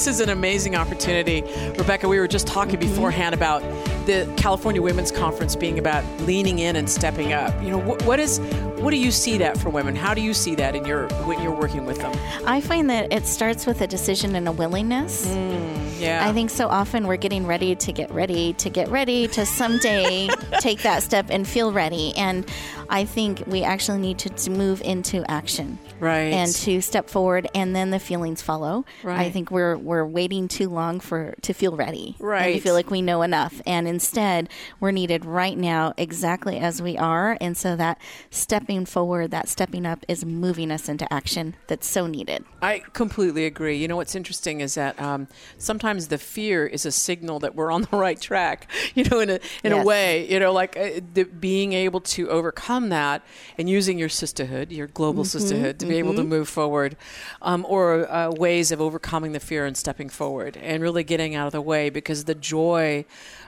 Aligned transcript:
this 0.00 0.14
is 0.14 0.20
an 0.20 0.30
amazing 0.30 0.76
opportunity. 0.76 1.42
Rebecca, 1.76 2.08
we 2.08 2.18
were 2.18 2.26
just 2.26 2.46
talking 2.46 2.80
beforehand 2.80 3.34
about 3.34 3.60
the 4.06 4.32
California 4.38 4.80
Women's 4.80 5.12
Conference 5.12 5.54
being 5.54 5.78
about 5.78 6.02
leaning 6.22 6.58
in 6.58 6.76
and 6.76 6.88
stepping 6.88 7.34
up. 7.34 7.52
You 7.62 7.68
know, 7.68 7.78
what, 7.78 8.02
what 8.04 8.18
is 8.18 8.38
what 8.80 8.92
do 8.92 8.96
you 8.96 9.10
see 9.10 9.36
that 9.36 9.58
for 9.58 9.68
women? 9.68 9.94
How 9.94 10.14
do 10.14 10.22
you 10.22 10.32
see 10.32 10.54
that 10.54 10.74
in 10.74 10.86
your 10.86 11.08
when 11.26 11.42
you're 11.42 11.54
working 11.54 11.84
with 11.84 11.98
them? 11.98 12.18
I 12.46 12.62
find 12.62 12.88
that 12.88 13.12
it 13.12 13.26
starts 13.26 13.66
with 13.66 13.82
a 13.82 13.86
decision 13.86 14.34
and 14.36 14.48
a 14.48 14.52
willingness. 14.52 15.26
Mm, 15.26 16.00
yeah, 16.00 16.26
I 16.26 16.32
think 16.32 16.48
so 16.48 16.68
often 16.68 17.06
we're 17.06 17.18
getting 17.18 17.46
ready 17.46 17.74
to 17.74 17.92
get 17.92 18.10
ready 18.10 18.54
to 18.54 18.70
get 18.70 18.88
ready 18.88 19.28
to 19.28 19.44
someday 19.44 20.30
take 20.60 20.80
that 20.80 21.02
step 21.02 21.26
and 21.28 21.46
feel 21.46 21.72
ready. 21.72 22.16
And 22.16 22.50
I 22.90 23.04
think 23.04 23.44
we 23.46 23.62
actually 23.62 23.98
need 24.00 24.18
to, 24.18 24.50
move 24.50 24.82
into 24.82 25.24
action. 25.30 25.78
Right. 26.00 26.32
And 26.32 26.52
to 26.52 26.80
step 26.80 27.08
forward 27.08 27.46
and 27.54 27.74
then 27.76 27.90
the 27.90 28.00
feelings 28.00 28.42
follow. 28.42 28.84
I 29.04 29.30
think 29.30 29.50
we're 29.50 29.76
we're 29.76 30.04
waiting 30.04 30.48
too 30.48 30.68
long 30.68 30.98
for 30.98 31.34
to 31.42 31.52
feel 31.52 31.76
ready. 31.76 32.16
And 32.18 32.26
Right. 32.26 32.54
to 32.54 32.60
feel 32.60 32.74
like 32.74 32.90
we 32.90 33.00
know 33.00 33.22
enough. 33.22 33.60
And 33.64 33.86
instead 33.86 34.48
we're 34.80 34.90
needed 34.90 35.24
right 35.24 35.56
now 35.56 35.94
exactly 35.96 36.58
as 36.58 36.82
we 36.82 36.98
are. 36.98 37.36
And 37.40 37.56
so 37.56 37.76
that 37.76 38.00
stepping 38.30 38.86
forward, 38.86 39.30
that 39.30 39.48
stepping 39.48 39.86
up 39.86 40.04
is 40.08 40.24
moving 40.24 40.72
us 40.72 40.88
into 40.88 41.10
action 41.12 41.54
that's 41.68 41.86
so 41.86 42.06
needed. 42.06 42.44
I 42.60 42.82
completely 42.92 43.44
agree. 43.46 43.76
You 43.76 43.86
know 43.86 43.96
what's 43.96 44.14
interesting 44.16 44.60
is 44.60 44.74
that 44.74 45.00
um, 45.00 45.28
sometimes 45.58 46.08
the 46.08 46.18
fear 46.18 46.66
is 46.66 46.84
a 46.86 46.92
signal 46.92 47.38
that 47.40 47.54
we're 47.54 47.70
on 47.70 47.82
the 47.82 47.96
right 47.96 48.20
track. 48.20 48.68
You 48.94 49.04
know, 49.04 49.20
in 49.20 49.30
a 49.30 49.40
in 49.62 49.72
a 49.72 49.84
way, 49.84 50.28
you 50.30 50.40
know, 50.40 50.52
like 50.52 50.76
uh, 50.76 51.00
the, 51.14 51.24
being 51.24 51.72
able 51.72 52.00
to 52.00 52.28
overcome 52.30 52.79
that 52.88 53.22
and 53.58 53.68
using 53.68 53.98
your 53.98 54.08
sisterhood, 54.08 54.72
your 54.72 54.86
global 54.88 55.22
Mm-hmm, 55.22 55.28
sisterhood, 55.28 55.78
to 55.78 55.86
be 55.86 55.96
able 55.98 56.14
to 56.14 56.24
move 56.24 56.48
forward, 56.48 56.96
um, 57.42 57.64
or 57.68 58.10
uh, 58.10 58.30
ways 58.32 58.72
of 58.72 58.80
overcoming 58.80 59.32
the 59.32 59.40
fear 59.40 59.66
and 59.66 59.76
stepping 59.76 60.08
forward, 60.08 60.56
and 60.56 60.82
really 60.82 61.04
getting 61.04 61.34
out 61.34 61.46
of 61.46 61.52
the 61.52 61.60
way 61.60 61.90
because 61.90 62.24
the 62.24 62.34
joy 62.34 63.04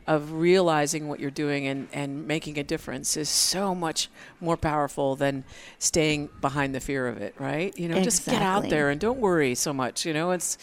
of 0.07 0.33
realizing 0.33 1.09
what 1.09 1.21
you're 1.21 1.31
doing 1.31 1.67
and, 1.67 1.89
and 1.93 2.27
making 2.27 2.59
a 2.59 2.65
difference 2.65 3.17
is 3.17 3.29
so 3.29 3.73
much 3.75 4.09
more 4.41 4.57
powerful 4.57 5.15
than 5.15 5.45
staying 5.79 6.29
behind 6.41 6.75
the 6.75 6.81
fear 6.81 7.07
of 7.07 7.19
it, 7.23 7.35
right? 7.39 7.77
You 7.79 7.89
know, 7.89 8.01
just 8.01 8.27
get 8.27 8.43
out 8.43 8.69
there 8.69 8.91
and 8.91 9.01
don't 9.01 9.19
worry 9.21 9.55
so 9.55 9.73
much. 9.73 10.05
You 10.05 10.13
know, 10.13 10.33
it's 10.33 10.59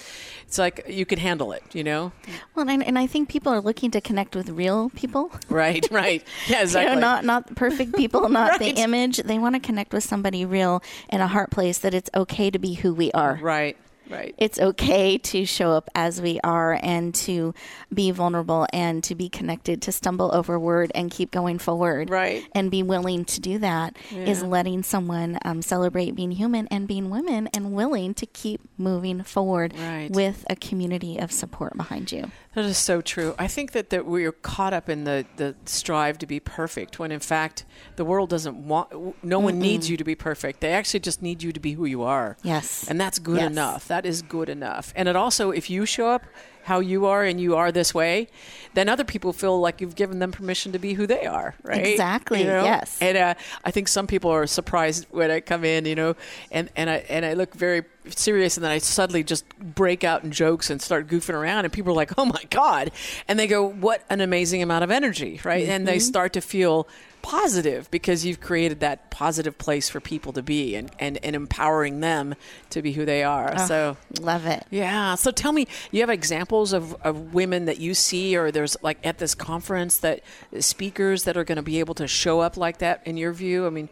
it's 0.45 0.57
like 0.57 0.83
you 0.87 1.05
can 1.05 1.19
handle 1.19 1.53
it. 1.53 1.63
You 1.73 1.83
know, 1.85 2.11
Well, 2.55 2.69
and, 2.69 2.83
and 2.83 2.99
I 2.99 3.07
think 3.07 3.29
people 3.29 3.51
are 3.53 3.61
looking 3.61 3.91
to 3.91 4.01
connect 4.01 4.35
with 4.35 4.49
real 4.49 4.89
people. 4.89 5.31
right, 5.49 5.87
right, 5.89 6.21
yeah, 6.45 6.61
exactly. 6.61 6.95
You 6.95 7.01
know, 7.01 7.07
not 7.07 7.23
not 7.25 7.55
perfect 7.55 7.95
people, 7.95 8.27
not 8.29 8.58
Right. 8.59 8.75
the 8.75 8.81
image. 8.81 9.17
They 9.17 9.39
want 9.39 9.55
to 9.55 9.59
connect 9.59 9.93
with 9.93 10.03
somebody 10.03 10.45
real 10.45 10.83
in 11.09 11.21
a 11.21 11.27
heart 11.27 11.51
place 11.51 11.77
that 11.79 11.93
it's 11.93 12.09
okay 12.15 12.49
to 12.51 12.59
be 12.59 12.73
who 12.75 12.93
we 12.93 13.11
are. 13.11 13.39
right, 13.41 13.77
right. 14.09 14.33
It's 14.37 14.59
okay 14.59 15.17
to 15.19 15.45
show 15.45 15.71
up 15.71 15.89
as 15.93 16.19
we 16.21 16.39
are 16.43 16.79
and 16.81 17.13
to 17.15 17.53
be 17.93 18.09
vulnerable 18.11 18.65
and 18.73 19.03
to 19.03 19.13
be 19.15 19.29
connected, 19.29 19.81
to 19.83 19.91
stumble 19.91 20.33
over 20.33 20.57
word 20.59 20.91
and 20.95 21.11
keep 21.11 21.29
going 21.31 21.59
forward. 21.59 22.09
Right. 22.09 22.43
And 22.55 22.71
be 22.71 22.81
willing 22.83 23.25
to 23.25 23.39
do 23.39 23.59
that 23.59 23.95
is 24.11 24.41
Yeah. 24.41 24.47
letting 24.47 24.83
someone 24.83 25.37
um, 25.45 25.61
celebrate 25.61 26.15
being 26.15 26.31
human 26.31 26.67
and 26.71 26.87
being 26.87 27.09
women 27.11 27.49
and 27.53 27.73
willing 27.73 28.13
to 28.15 28.25
keep 28.25 28.61
moving 28.77 29.21
forward 29.23 29.73
Right. 29.77 30.09
with 30.11 30.43
a 30.49 30.55
community 30.55 31.17
of 31.19 31.31
support 31.31 31.77
behind 31.77 32.11
you. 32.11 32.31
That 32.59 32.65
is 32.65 32.77
so 32.77 32.99
true. 32.99 33.35
I 33.39 33.47
think 33.47 33.71
that, 33.71 33.89
that 33.91 34.05
we're 34.05 34.33
caught 34.33 34.73
up 34.73 34.89
in 34.89 35.05
the, 35.05 35.25
the 35.37 35.55
strive 35.63 36.17
to 36.17 36.27
be 36.27 36.41
perfect 36.41 36.99
when 36.99 37.09
in 37.09 37.21
fact 37.21 37.63
the 37.95 38.03
world 38.03 38.29
doesn't 38.29 38.67
want, 38.67 39.23
no 39.23 39.39
one 39.39 39.59
needs 39.59 39.89
you 39.89 39.95
to 39.95 40.03
be 40.03 40.13
perfect. 40.13 40.59
They 40.59 40.73
actually 40.73 40.99
just 40.99 41.21
need 41.21 41.41
you 41.41 41.53
to 41.53 41.59
be 41.61 41.71
who 41.71 41.85
you 41.85 42.03
are. 42.03 42.35
Yes. 42.43 42.85
And 42.89 42.99
that's 42.99 43.17
good 43.17 43.37
Yes. 43.37 43.49
enough. 43.49 43.87
That 43.87 44.05
is 44.05 44.21
good 44.21 44.49
enough. 44.49 44.91
And 44.93 45.07
it 45.07 45.15
also, 45.15 45.51
if 45.51 45.69
you 45.69 45.85
show 45.85 46.09
up 46.09 46.25
how 46.69 46.79
you 46.79 47.05
are 47.07 47.23
and 47.23 47.41
you 47.41 47.55
are 47.55 47.71
this 47.71 47.93
way, 47.93 48.27
then 48.75 48.87
other 48.87 49.03
people 49.03 49.33
feel 49.33 49.59
like 49.59 49.81
you've 49.81 49.95
given 49.95 50.19
them 50.19 50.31
permission 50.31 50.71
to 50.71 50.79
be 50.79 50.93
who 50.93 51.05
they 51.07 51.25
are, 51.25 51.55
right? 51.63 51.85
Exactly, 51.85 52.41
You 52.41 52.47
know? 52.47 52.63
yes. 52.63 52.97
And 53.01 53.17
uh, 53.17 53.33
I 53.65 53.71
think 53.71 53.87
some 53.87 54.05
people 54.07 54.29
are 54.31 54.45
surprised 54.47 55.07
when 55.09 55.31
I 55.31 55.39
come 55.41 55.63
in, 55.65 55.85
you 55.85 55.95
know, 55.95 56.15
and, 56.51 56.69
and 56.75 56.87
I 56.89 56.97
and 57.09 57.25
I 57.25 57.33
look 57.33 57.53
very 57.55 57.81
serious, 58.09 58.55
and 58.57 58.63
then 58.63 58.71
I 58.71 58.77
suddenly 58.79 59.23
just 59.23 59.45
break 59.59 60.03
out 60.03 60.23
in 60.23 60.31
jokes 60.31 60.69
and 60.69 60.81
start 60.81 61.07
goofing 61.07 61.33
around, 61.35 61.65
and 61.65 61.73
people 61.73 61.91
are 61.91 61.95
like, 61.95 62.13
"Oh 62.17 62.25
my 62.25 62.43
god!" 62.49 62.91
And 63.27 63.37
they 63.39 63.47
go, 63.47 63.63
"What 63.67 64.03
an 64.09 64.21
amazing 64.21 64.61
amount 64.61 64.83
of 64.83 64.91
energy!" 64.91 65.41
Right? 65.43 65.67
And 65.67 65.81
Mm-hmm. 65.81 65.85
they 65.85 65.99
start 65.99 66.33
to 66.33 66.41
feel 66.41 66.87
positive 67.21 67.89
because 67.91 68.25
you've 68.25 68.41
created 68.41 68.79
that 68.79 69.09
positive 69.11 69.57
place 69.57 69.89
for 69.89 69.99
people 69.99 70.33
to 70.33 70.41
be 70.41 70.75
and, 70.75 70.91
and, 70.99 71.17
and 71.23 71.35
empowering 71.35 71.99
them 71.99 72.35
to 72.69 72.81
be 72.81 72.93
who 72.93 73.05
they 73.05 73.23
are. 73.23 73.57
so 73.67 73.97
Love 74.19 74.45
it. 74.45 74.65
yeah. 74.69 75.15
So 75.15 75.31
tell 75.31 75.51
me, 75.51 75.67
you 75.91 76.01
have 76.01 76.09
examples 76.09 76.73
of, 76.73 76.95
of 77.01 77.33
women 77.33 77.65
that 77.65 77.79
you 77.79 77.93
see, 77.93 78.35
or 78.35 78.51
there's 78.51 78.77
like 78.81 78.97
at 79.05 79.17
this 79.17 79.35
conference 79.35 79.97
that 79.99 80.21
speakers 80.59 81.23
that 81.23 81.37
are 81.37 81.43
going 81.43 81.57
to 81.57 81.61
be 81.61 81.79
able 81.79 81.95
to 81.95 82.07
show 82.07 82.39
up 82.39 82.57
like 82.57 82.79
that 82.79 83.01
in 83.05 83.17
your 83.17 83.33
view? 83.33 83.65
I 83.65 83.69
mean, 83.69 83.89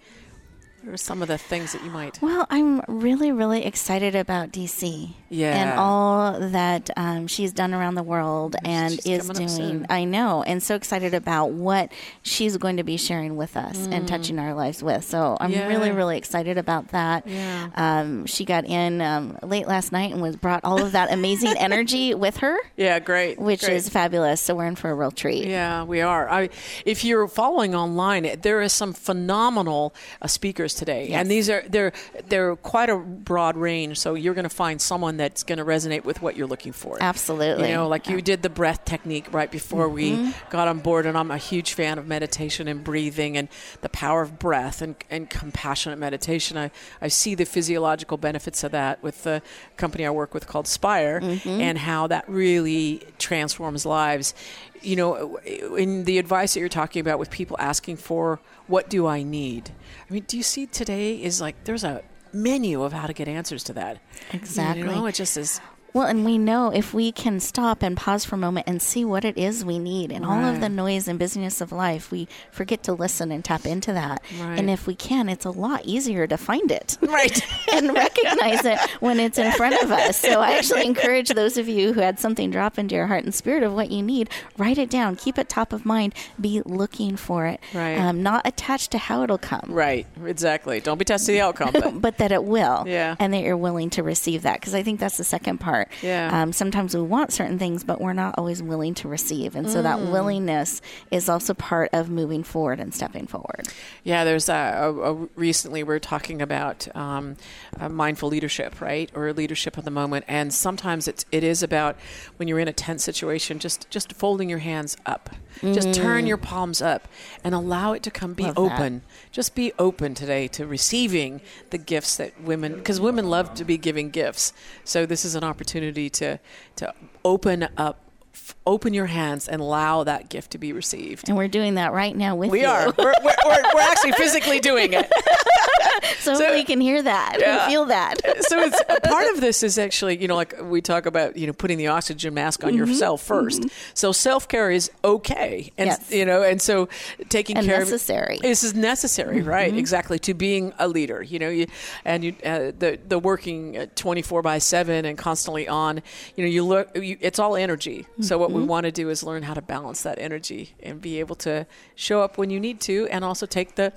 what 0.84 0.94
are 0.94 0.98
some 0.98 1.22
of 1.22 1.28
the 1.28 1.38
things 1.38 1.74
that 1.74 1.84
you 1.84 1.90
might. 1.90 2.22
Well, 2.22 2.46
I'm 2.50 2.82
really, 2.88 3.32
really 3.32 3.66
excited 3.66 4.16
about 4.16 4.52
DC. 4.52 5.10
Yeah. 5.30 5.56
And 5.72 5.80
all 5.80 6.40
that 6.52 6.90
um, 6.96 7.28
she's 7.28 7.52
done 7.52 7.74
around 7.74 7.96
the 7.96 8.04
world 8.04 8.56
and 8.64 8.94
She's 8.94 9.06
is 9.06 9.30
doing. 9.30 9.86
I 9.90 10.06
know. 10.06 10.44
And 10.44 10.62
so 10.64 10.76
excited 10.76 11.14
about 11.14 11.52
what 11.52 11.92
she's 12.22 12.56
going 12.58 12.78
to 12.78 12.84
be 12.84 12.96
sharing 12.96 13.36
with 13.36 13.58
us 13.58 13.88
and 13.88 14.08
touching 14.08 14.40
our 14.40 14.54
lives 14.54 14.82
with. 14.84 15.04
So 15.04 15.36
I'm 15.42 15.52
Mm. 15.52 15.56
Yeah. 15.56 15.68
really, 15.68 15.92
really 15.92 16.18
excited 16.18 16.58
about 16.58 16.90
that. 16.90 17.26
Yeah. 17.28 17.70
Um, 17.76 18.26
she 18.26 18.46
got 18.46 18.66
in 18.66 19.02
um, 19.02 19.38
late 19.44 19.68
last 19.68 19.92
night 19.92 20.14
and 20.14 20.22
was 20.22 20.36
brought 20.36 20.64
all 20.64 20.82
of 20.82 20.92
that 20.94 21.12
amazing 21.12 21.56
energy 21.58 22.14
with 22.14 22.38
her, 22.38 22.56
Yeah, 22.78 23.00
great. 23.00 23.40
which 23.40 23.62
great. 23.62 23.76
is 23.76 23.90
fabulous. 23.90 24.40
So 24.42 24.56
we're 24.56 24.68
in 24.68 24.76
for 24.76 24.90
a 24.92 24.94
real 24.96 25.12
treat. 25.12 25.46
Yeah, 25.48 25.84
we 25.84 26.02
are. 26.02 26.30
I, 26.30 26.50
if 26.86 27.04
you're 27.04 27.28
following 27.28 27.74
online, 27.76 28.40
there 28.42 28.62
is 28.62 28.72
some 28.72 28.94
phenomenal 28.94 29.94
uh, 30.22 30.28
speakers 30.28 30.67
today, 30.74 31.08
Yes. 31.10 31.22
and 31.22 31.32
these 31.32 31.50
are 31.50 31.64
they're 31.68 31.94
they're 32.28 32.56
quite 32.56 32.90
a 32.90 32.98
broad 32.98 33.58
range. 33.58 34.00
So 34.00 34.14
you're 34.14 34.34
going 34.34 34.44
to 34.44 34.50
find 34.50 34.82
someone 34.82 35.18
that's 35.18 35.44
going 35.44 35.60
to 35.60 35.66
resonate 35.66 36.04
with 36.04 36.22
what 36.22 36.36
you're 36.36 36.48
looking 36.48 36.74
for. 36.74 36.98
Absolutely. 37.00 37.70
You 37.70 37.76
know, 37.76 37.88
like 37.88 38.08
you 38.08 38.22
did 38.22 38.42
the 38.42 38.50
breath 38.50 38.86
technique 38.86 39.32
right 39.34 39.52
before 39.52 39.90
we 39.90 40.12
mm-hmm. 40.12 40.50
got 40.50 40.68
on 40.68 40.80
board, 40.80 41.06
and 41.06 41.18
I'm 41.18 41.32
a 41.32 41.38
huge 41.38 41.74
fan 41.74 41.98
of 41.98 42.08
meditation 42.08 42.68
and 42.68 42.84
breathing 42.84 43.38
and 43.38 43.50
the 43.82 43.90
power 43.90 44.22
of 44.22 44.40
breath 44.40 44.82
and, 44.82 44.96
and 45.10 45.30
compassionate 45.30 46.00
meditation. 46.00 46.58
I, 46.58 46.72
I 47.02 47.08
see 47.08 47.36
the 47.36 47.46
physiological 47.46 48.18
benefits 48.18 48.64
of 48.64 48.72
that 48.72 49.02
with 49.04 49.24
the 49.24 49.42
company 49.78 50.06
I 50.06 50.10
work 50.10 50.34
with 50.34 50.48
called 50.48 50.68
Spire 50.68 51.22
mm-hmm. 51.22 51.50
and 51.50 51.78
how 51.78 52.08
that 52.08 52.28
really 52.28 53.04
transforms 53.18 53.86
lives. 53.86 54.34
You 54.82 54.96
know, 54.96 55.38
in 55.38 56.06
the 56.06 56.18
advice 56.18 56.54
that 56.54 56.60
you're 56.60 56.70
talking 56.70 57.00
about 57.00 57.20
with 57.20 57.30
people 57.30 57.58
asking 57.60 57.98
for, 57.98 58.40
what 58.68 58.90
do 58.90 59.08
I 59.08 59.24
need? 59.24 59.72
I 60.10 60.14
mean, 60.14 60.24
do 60.28 60.38
you 60.38 60.44
see 60.44 60.66
today 60.66 61.22
is 61.22 61.42
like 61.42 61.64
there's 61.64 61.84
a 61.84 62.04
menu 62.34 62.84
of 62.84 62.94
how 62.94 63.08
to 63.08 63.14
get 63.14 63.28
answers 63.28 63.64
to 63.66 63.74
that. 63.74 64.00
Exactly. 64.34 64.82
You 64.82 64.90
know, 64.90 65.06
it 65.06 65.16
just 65.16 65.38
is. 65.38 65.60
Well, 65.98 66.06
and 66.06 66.24
we 66.24 66.38
know 66.38 66.70
if 66.70 66.94
we 66.94 67.12
can 67.12 67.40
stop 67.40 67.82
and 67.82 67.98
pause 67.98 68.24
for 68.24 68.36
a 68.36 68.38
moment 68.38 68.68
and 68.68 68.80
see 68.84 69.04
what 69.04 69.26
it 69.26 69.36
is 69.36 69.66
we 69.66 69.80
need 69.80 70.12
and 70.12 70.24
all 70.24 70.46
of 70.46 70.62
the 70.62 70.70
noise 70.70 71.08
and 71.08 71.18
busyness 71.18 71.60
of 71.60 71.72
life, 71.72 72.12
we 72.12 72.28
forget 72.52 72.84
to 72.84 72.94
listen 72.94 73.32
and 73.32 73.44
tap 73.44 73.66
into 73.66 73.92
that. 73.94 74.22
Right. 74.40 74.60
And 74.60 74.70
if 74.70 74.86
we 74.86 74.94
can, 74.94 75.28
it's 75.28 75.44
a 75.46 75.50
lot 75.50 75.86
easier 75.86 76.28
to 76.28 76.38
find 76.38 76.72
it 76.72 77.00
Right. 77.02 77.42
and 77.74 77.96
recognize 77.96 78.64
it 78.64 78.80
when 79.00 79.20
it's 79.20 79.40
in 79.40 79.52
front 79.54 79.82
of 79.82 79.90
us. 79.92 80.18
So 80.18 80.40
I 80.40 80.52
actually 80.52 80.86
encourage 80.86 81.30
those 81.30 81.58
of 81.58 81.68
you 81.68 81.94
who 81.94 82.02
had 82.02 82.20
something 82.20 82.52
drop 82.52 82.78
into 82.78 82.94
your 82.94 83.08
heart 83.08 83.24
and 83.24 83.34
spirit 83.34 83.64
of 83.64 83.74
what 83.74 83.90
you 83.90 84.04
need, 84.04 84.30
write 84.56 84.78
it 84.78 84.92
down, 84.92 85.16
keep 85.16 85.40
it 85.40 85.50
top 85.50 85.74
of 85.74 85.84
mind, 85.84 86.14
be 86.40 86.62
looking 86.64 87.18
for 87.18 87.48
it, 87.48 87.60
Right. 87.74 87.98
um, 87.98 88.22
not 88.22 88.46
attached 88.46 88.92
to 88.92 89.00
how 89.00 89.24
it'll 89.24 89.40
come. 89.40 89.66
Right, 89.70 90.06
exactly. 90.24 90.80
Don't 90.80 91.00
be 91.00 91.06
testing 91.06 91.34
the 91.34 91.42
outcome. 91.42 91.72
But 91.74 92.00
but 92.02 92.18
that 92.20 92.32
it 92.32 92.44
will. 92.44 92.84
Yeah. 92.86 93.16
And 93.18 93.34
that 93.34 93.42
you're 93.42 93.58
willing 93.58 93.90
to 93.92 94.04
receive 94.04 94.44
that. 94.44 94.60
Because 94.60 94.76
I 94.76 94.84
think 94.84 95.00
that's 95.00 95.18
the 95.18 95.24
second 95.24 95.58
part. 95.58 95.87
Yeah. 96.02 96.42
Um, 96.42 96.54
sometimes 96.54 96.96
we 96.96 97.02
want 97.02 97.32
certain 97.34 97.58
things, 97.60 97.84
but 97.84 98.00
we're 98.02 98.14
not 98.14 98.36
always 98.38 98.62
willing 98.62 98.94
to 98.96 99.08
receive. 99.08 99.56
And 99.56 99.70
so 99.70 99.80
Mm. 99.80 99.84
that 99.84 100.00
willingness 100.02 100.82
is 101.12 101.30
also 101.30 101.54
part 101.54 101.90
of 101.94 102.10
moving 102.10 102.44
forward 102.44 102.80
and 102.80 102.94
stepping 102.94 103.28
forward. 103.28 103.68
yeah, 104.04 104.24
there's 104.24 104.50
a, 104.50 104.54
a, 104.54 105.14
a 105.14 105.28
recently 105.36 105.84
we 105.84 105.94
are 105.96 106.00
talking 106.00 106.42
about 106.42 106.88
um, 106.96 107.36
uh, 107.80 107.90
mindful 107.90 108.30
leadership, 108.30 108.80
right, 108.82 109.10
or 109.14 109.32
leadership 109.34 109.78
of 109.78 109.86
the 109.86 109.92
moment, 109.92 110.26
and 110.28 110.54
sometimes 110.54 111.08
it's 111.08 111.26
it 111.32 111.44
is 111.44 111.62
about 111.64 111.96
when 112.38 112.48
you're 112.48 112.60
in 112.60 112.68
a 112.68 112.74
tense 112.74 113.04
situation, 113.04 113.60
just 113.60 113.90
just 113.90 114.14
folding 114.14 114.50
your 114.50 114.60
hands 114.60 114.98
up, 115.06 115.30
just 115.62 115.94
turn 115.94 116.26
your 116.28 116.38
palms 116.38 116.82
up, 116.82 117.08
and 117.44 117.54
allow 117.56 117.94
it 117.94 118.04
to 118.04 118.12
come. 118.12 118.34
Be 118.34 118.44
Mm. 118.44 118.48
Love 118.48 118.56
that. 118.56 118.74
open. 118.80 119.02
Just 119.32 119.56
be 119.56 119.74
open 119.80 120.14
today 120.16 120.48
to 120.50 120.66
receiving 120.66 121.42
the 121.70 121.78
gifts 121.78 122.16
that 122.18 122.40
women, 122.42 122.76
because 122.76 123.00
women 123.00 123.30
love 123.30 123.54
to 123.56 123.64
be 123.66 123.78
giving 123.78 124.10
gifts. 124.10 124.54
So 124.84 125.06
this 125.06 125.24
is 125.26 125.36
an 125.36 125.44
opportunity 125.44 125.68
to 126.10 126.40
to 126.76 126.94
open 127.24 127.68
up. 127.78 128.02
f- 128.34 128.56
Open 128.68 128.94
your 128.94 129.06
hands 129.06 129.48
and 129.48 129.62
allow 129.62 130.04
that 130.04 130.30
gift 130.30 130.52
to 130.52 130.58
be 130.58 130.74
received. 130.74 131.30
And 131.30 131.38
we're 131.38 131.48
doing 131.48 131.76
that 131.76 131.94
right 131.94 132.16
now 132.16 132.36
with 132.36 132.52
We 132.52 132.62
you. 132.62 132.68
are. 132.68 132.94
We're, 132.98 133.14
we're, 133.24 133.36
we're, 133.46 133.64
we're 133.74 133.82
actually 133.82 134.12
physically 134.12 134.60
doing 134.60 134.92
it. 134.92 135.10
so, 136.20 136.36
so 136.36 136.54
we 136.54 136.64
can 136.64 136.82
hear 136.82 137.02
that 137.02 137.38
yeah. 137.40 137.64
and 137.64 137.72
feel 137.72 137.86
that. 137.86 138.22
so 138.44 138.60
it's 138.60 138.84
part 139.08 139.34
of 139.34 139.42
this 139.42 139.64
is 139.64 139.78
actually, 139.78 140.22
you 140.22 140.28
know, 140.28 140.36
like 140.36 140.62
we 140.62 140.82
talk 140.82 141.06
about, 141.06 141.38
you 141.38 141.48
know, 141.48 141.54
putting 141.54 141.78
the 141.78 141.88
oxygen 141.88 142.34
mask 142.34 142.64
on 142.64 142.72
mm-hmm. 142.72 142.80
yourself 142.80 143.26
1st 143.26 143.60
mm-hmm. 143.60 143.68
So 143.94 144.12
self 144.12 144.48
care 144.48 144.70
is 144.70 144.92
okay, 145.04 145.72
and 145.78 145.88
yes. 145.88 146.12
you 146.12 146.26
know, 146.26 146.44
and 146.44 146.62
so 146.62 146.90
taking 147.30 147.58
and 147.58 147.66
care 147.66 147.80
necessary. 147.80 148.36
of 148.36 148.42
this 148.42 148.64
is 148.64 148.74
necessary, 148.74 149.40
mm-hmm. 149.40 149.50
right? 149.50 149.74
Exactly 149.74 150.20
to 150.20 150.34
being 150.34 150.74
a 150.80 150.88
leader. 150.88 151.22
You 151.24 151.40
know, 151.40 151.50
you 151.50 151.68
and 152.06 152.24
you 152.24 152.36
uh, 152.44 152.72
the 152.78 153.00
the 153.08 153.20
working 153.20 153.88
twenty 153.96 154.22
four 154.22 154.42
by 154.42 154.58
seven 154.58 155.06
and 155.06 155.18
constantly 155.18 155.68
on. 155.68 156.02
You 156.36 156.44
know, 156.44 156.50
you 156.50 156.66
look. 156.66 156.96
You, 156.96 157.18
it's 157.22 157.40
all 157.40 157.56
energy. 157.56 158.06
So 158.22 158.38
what 158.38 158.52
we 158.58 158.64
mm-hmm. 158.64 158.70
want 158.70 158.86
to 158.86 158.92
do 158.92 159.10
is 159.10 159.24
learn 159.24 159.44
how 159.44 159.54
to 159.54 159.62
balance 159.62 160.04
that 160.04 160.20
energy 160.20 160.76
and 160.82 161.02
be 161.02 161.20
able 161.20 161.36
to 161.36 161.66
show 161.96 162.22
up 162.22 162.38
when 162.38 162.50
you 162.50 162.60
need 162.60 162.82
to, 162.82 163.08
and 163.08 163.24
also 163.24 163.46
take 163.46 163.76
the 163.76 163.94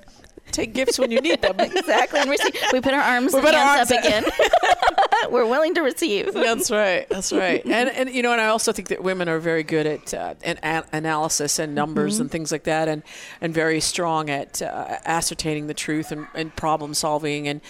take 0.53 0.75
gifts 0.75 0.99
when 0.99 1.11
you 1.11 1.21
need 1.21 1.43
them. 1.43 1.59
exactly. 1.61 2.21
And 2.21 2.31
receive. 2.31 2.57
We 2.73 2.81
put 2.81 2.95
our 2.95 3.01
arms 3.01 3.33
we 3.33 3.39
and 3.41 3.49
hands 3.49 3.91
up 3.91 4.05
again. 4.05 4.25
We're 5.31 5.47
willing 5.47 5.75
to 5.75 5.83
receive. 5.83 6.33
That's 6.33 6.71
right. 6.71 7.09
That's 7.09 7.33
right. 7.33 7.65
And 7.65 7.89
and 7.89 8.11
you 8.11 8.23
know, 8.23 8.33
and 8.33 8.41
I 8.41 8.47
also 8.47 8.73
think 8.73 8.89
that 8.89 9.03
women 9.03 9.29
are 9.29 9.39
very 9.39 9.63
good 9.63 9.87
at 9.87 10.15
uh, 10.15 10.35
an 10.43 10.59
a- 10.63 10.85
analysis 10.93 11.59
and 11.59 11.75
numbers 11.75 12.15
mm-hmm. 12.15 12.23
and 12.23 12.31
things 12.31 12.53
like 12.53 12.65
that, 12.65 12.89
and 12.89 13.03
and 13.41 13.53
very 13.53 13.81
strong 13.81 14.31
at 14.31 14.63
uh, 14.63 14.99
ascertaining 15.05 15.67
the 15.67 15.75
truth 15.75 16.13
and, 16.13 16.27
and, 16.35 16.55
problem 16.57 16.95
solving. 16.95 17.49
And 17.49 17.61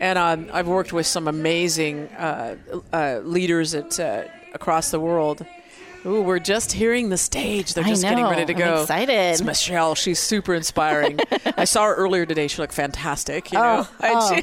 and 0.00 0.18
um, 0.18 0.50
I've 0.52 0.68
worked 0.68 0.92
with 0.92 1.06
some 1.06 1.28
amazing 1.28 2.08
uh, 2.08 2.56
uh 2.92 3.20
leaders 3.24 3.74
at 3.74 3.98
uh, 3.98 4.24
across 4.54 4.90
the 4.90 5.00
world 5.00 5.44
Ooh, 6.06 6.22
we're 6.22 6.38
just 6.38 6.72
hearing 6.72 7.08
the 7.08 7.16
stage. 7.16 7.74
They're 7.74 7.82
just 7.82 8.02
getting 8.02 8.24
ready 8.24 8.46
to 8.46 8.54
go. 8.54 8.76
I'm 8.76 8.82
excited. 8.82 9.12
It's 9.12 9.42
Michelle. 9.42 9.94
She's 9.96 10.20
super 10.20 10.54
inspiring. 10.54 11.18
I 11.56 11.64
saw 11.64 11.86
her 11.86 11.94
earlier 11.94 12.24
today. 12.24 12.46
She 12.46 12.62
looked 12.62 12.72
fantastic. 12.72 13.50
You 13.50 13.58
know, 13.58 13.86
oh, 14.00 14.36
oh. 14.36 14.40